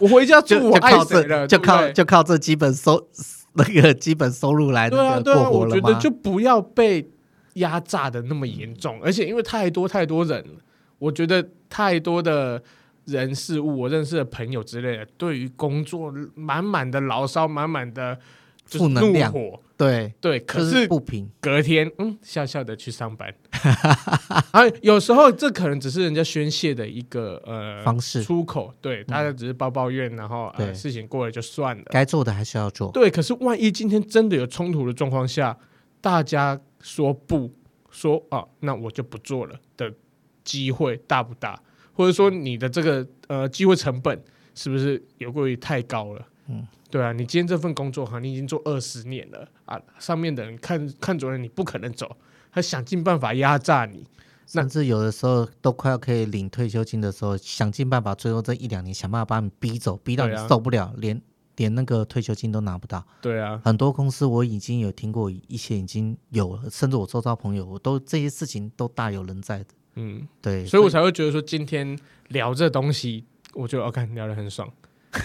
[0.00, 1.46] 我回家住，我爱谁了？
[1.46, 3.08] 就靠就靠这基本收
[3.52, 4.90] 那个基本收入来。
[4.90, 7.08] 对啊，对啊，我觉得就不要被
[7.54, 10.54] 压榨的那么严重，而且因为太多太多人了，
[10.98, 12.62] 我觉得太多的
[13.04, 18.18] 人事物，我认识的朋友之类的，对于工作满满的牢骚，满满的。
[18.66, 19.34] 负能量，
[19.80, 21.26] 对对，可是不平。
[21.40, 23.34] 隔天，嗯，笑笑的去上班。
[24.52, 31.84] 啊，有时候这可能只是人家宣泄的一个呃方式出口，对，大家只是抱抱怨，然后呃事情过了就算了。
[31.86, 32.92] 该做的还是要做。
[32.92, 35.56] 对，可是万一今天真的有冲突的状况下，
[36.02, 37.50] 大家说不
[37.90, 39.90] 说啊，那我就不做了的
[40.44, 41.58] 机会大不大？
[41.94, 44.22] 或者说你的这个呃机会成本
[44.54, 46.26] 是不是有过于太高了？
[46.48, 46.66] 嗯。
[46.90, 52.16] 对啊，你今天这份工作哈，你已经做二十年了啊，上面的人看看准了你不可能走，
[52.52, 54.04] 他想尽办法压榨你，
[54.46, 61.22] 甚至有的时候都快要可以领退休金的时候，想尽办法，最后这一两年想办法把你逼走，逼到你受不了，啊、连
[61.56, 63.06] 连那个退休金都拿不到。
[63.20, 69.66] 对啊，很多公司我已经有听过一些已经有了，甚至我周遭朋友，我都这些事情都大有人在的。
[69.94, 73.24] 嗯，对，所以我才会觉得说今天聊这东西，
[73.54, 74.68] 我觉得 OK，聊得很爽。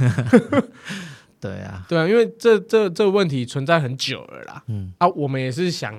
[1.46, 4.64] 对啊，对啊，因为这这这个问题存在很久了啦。
[4.68, 5.94] 嗯啊，我们也是想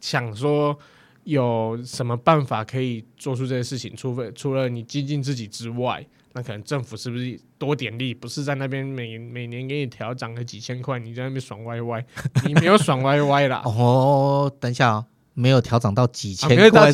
[0.00, 0.76] 想说，
[1.24, 3.94] 有什么办法可以做出这些事情？
[3.96, 8.14] 除非除了你精进自己之外，那可能政府是不是多点力？
[8.14, 12.04] 不是在那边每每年给你调涨个几千块，你在那边爽歪歪，
[12.46, 13.62] 你没有爽歪歪啦。
[13.64, 16.92] 哦，等一下哦，没有调涨到几千块？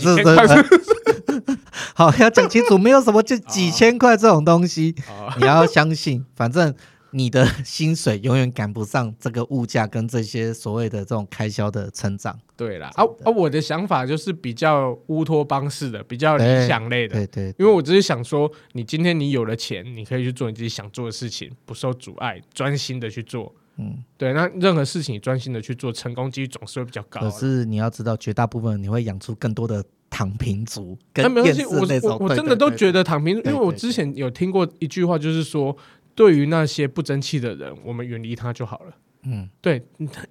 [1.94, 6.74] 好，要讲清楚，没有什么就几千块这种东西， 哦、你要相信，反正。
[7.14, 12.38] 你的薪水永远赶不上这个物价跟这些所谓的这种开销的成长。
[12.56, 17.14] 对啦，啊啊，我的想法就是比较乌托邦式的，比较理想类的。
[17.14, 23.54] 对对，因为我只是想说，你今天你有了钱，你可以去做你自己想做的事情，不受阻碍，专心的去做。
[23.76, 27.20] 嗯，对，那任何事情你专心的去做，成功几率总是会比较高。
[27.20, 30.96] 可是你要知道，绝大部分你会养出更多的躺平族。
[31.16, 35.76] 那没关系，我我我真的都觉得躺平，因为我之前有听过一句话，就是说。
[36.14, 38.92] 对于那些不争气的人，我们远离他就好了。
[39.24, 39.80] 嗯，对，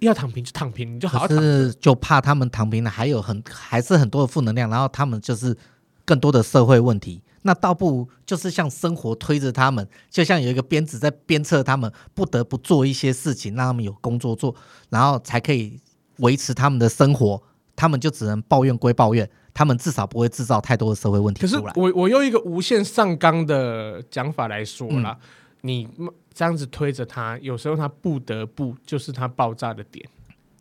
[0.00, 1.38] 要躺平就躺平，你就好好躺。
[1.40, 5.56] 是就怕他们躺平了，还有很还是很多的负能量，然后他们就是
[6.04, 7.22] 更多的社会问题。
[7.40, 14.54] 那倒不如就是像生活推着他们，就像有一个鞭子在鞭策他们，不得不做一些事情，让他们有工作做，
[14.90, 15.80] 然后才可以
[16.18, 17.42] 维持他们的生活。
[17.74, 21.40] 他们就只能抱怨归抱怨，他们至少不会制造太多的社会问题。
[21.40, 25.18] 可是我我用一个无限上纲的讲法来说啦。
[25.18, 25.28] 嗯
[25.62, 25.88] 你
[26.34, 30.06] 这样子推着他，有时候他不得不就是他爆炸的点。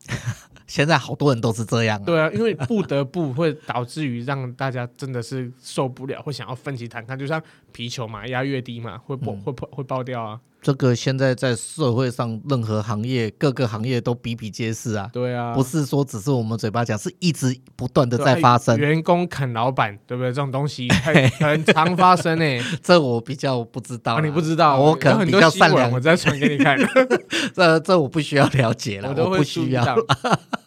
[0.66, 2.06] 现在好多人都是这样啊。
[2.06, 7.42] 对啊，因为不得不会导致于让大家真的是受不了，会想要奋起反抗，就像
[7.74, 10.40] 皮球嘛，压越低嘛，会爆、嗯、会爆会爆掉啊。
[10.62, 15.10] 这个现在在社会上，任何行业、各个行业都比比皆是啊。
[15.12, 18.78] 对啊，不是说只是我们嘴巴讲，是一直不断的在发生。
[18.78, 20.30] 员工啃老板，对不对？
[20.30, 22.78] 这种东西 很很常发生诶、欸。
[22.84, 25.92] 这我比较不知道、啊，你不知道，我可能比较善良。
[25.92, 26.78] 我再传给你看。
[27.56, 29.96] 这这我不需要了解了，我，都不需要。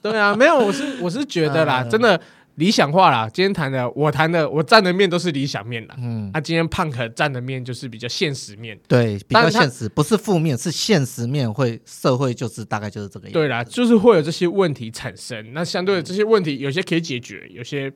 [0.03, 2.21] 对啊，没有，我是我是觉得啦， 真的。
[2.57, 5.95] 理想化啦，今天谈的，我谈的，我站的面都是理想面啦。
[5.99, 13.39] 嗯，那、啊、今天胖可站的面就是比较现实面，对，比较现实，不是负面，是现实面会社会就是大概就是这个样子。
[13.39, 15.53] 对啦，就是会有这些问题产生。
[15.53, 17.93] 那相对的这些问题，有些可以解决，有些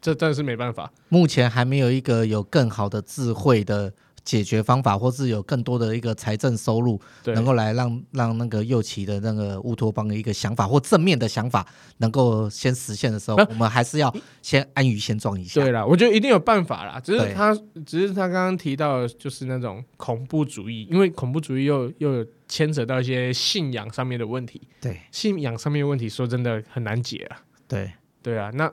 [0.00, 0.92] 这真的是没办法。
[1.08, 3.92] 目前还没有一个有更好的智慧的。
[4.24, 11.66] 解决方法，或是有更多的一个财政收入，能够来让让那个右旗的那个乌托邦的一个想法或正面的想法
[11.98, 15.60] 能够先实现的时候，我们还是要先安于现状一下。
[15.60, 17.52] 对啦，我觉得一定有办法啦，只是他
[17.84, 24.60] 只是他刚刚提到的就是那种恐怖主义，因为恐怖主义又又有牵扯到一些信仰上面的问题。
[24.80, 27.42] 对，信仰上面的问题说真的很难解啊。
[27.66, 27.90] 对
[28.22, 28.72] 对啊，那。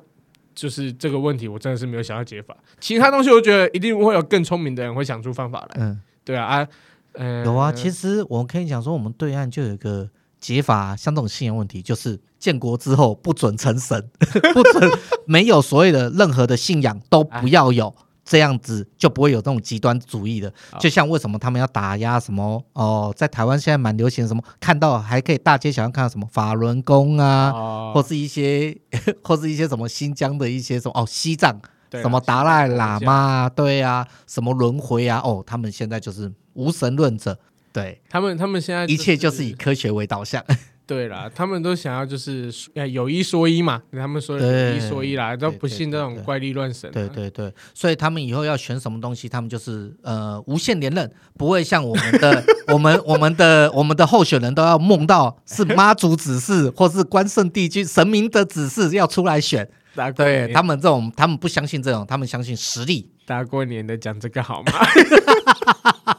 [0.59, 2.53] 就是这个问题，我真的是没有想到解法。
[2.81, 5.77] 其他东西，我觉得一定会有更聪明的人会想出方法来。
[5.79, 6.67] 嗯，对啊，啊，
[7.13, 7.71] 嗯，有啊。
[7.71, 10.09] 其实我可以讲说，我们对岸就有一个
[10.41, 14.09] 解法，像这种信仰问题，就是建国之后不准成神，
[14.53, 14.91] 不准
[15.25, 17.95] 没有所谓的任何的信仰都不要有，
[18.29, 28.77] 这样子就不会有这种极端主义的，就像为什么他们要打压什么哦，在台湾现在蛮流行什么，看到还可以大街小巷看到什么法轮功啊，哦、或是一些
[29.23, 31.59] 或是一些什么新疆的一些什么哦西藏
[31.91, 37.35] 什么达赖喇嘛，对啊，什么轮回啊，哦，他们现在就是无神论者，
[37.73, 37.99] 对。
[38.07, 40.45] 他们他们现在、就是、一切就是以科学为导向。
[40.89, 42.51] 对啦，他们都想要就是
[42.91, 46.91] 有一说一嘛，他们说有一说一啦，都不信这种怪力乱神。
[46.91, 59.69] 对对对，所以他们以后要选什么东西，他们就是呃无限连任，不会像我们的 我们我们的我们的候选人都要梦到是妈祖指示或是关圣帝君神明的指示要出来选。
[60.15, 63.07] 对他们这种，他们不相信这种，他们相信实力。
[63.27, 64.71] 大过年的讲这个好吗？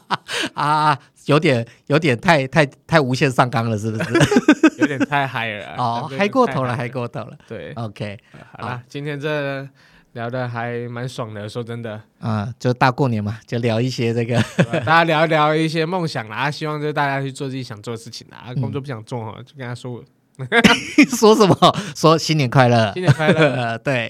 [0.53, 4.13] 啊，有点有点太太太无限上纲了，是不是？
[4.81, 7.37] 有点太嗨了哦，嗨过头了，嗨过头了。
[7.47, 8.17] 对，OK，
[8.57, 9.67] 好了，今天这
[10.13, 14.41] 聊的还蛮爽的，说真的啊，就大过年嘛，就聊一些这个，
[14.83, 20.03] 大家聊一聊一些梦想啦，希望就是大家去做自己想做的事情啦，工作不想做哈，就跟他说，
[21.15, 21.55] 说什么？
[21.95, 24.09] 说新年快乐，新年快乐，对。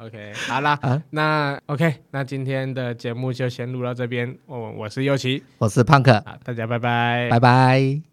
[0.00, 4.34] OK，好啦，啊、那 OK，那今天的节目就先录到这边。
[4.46, 8.00] 我我是右奇，我是胖克，大家拜拜，拜拜。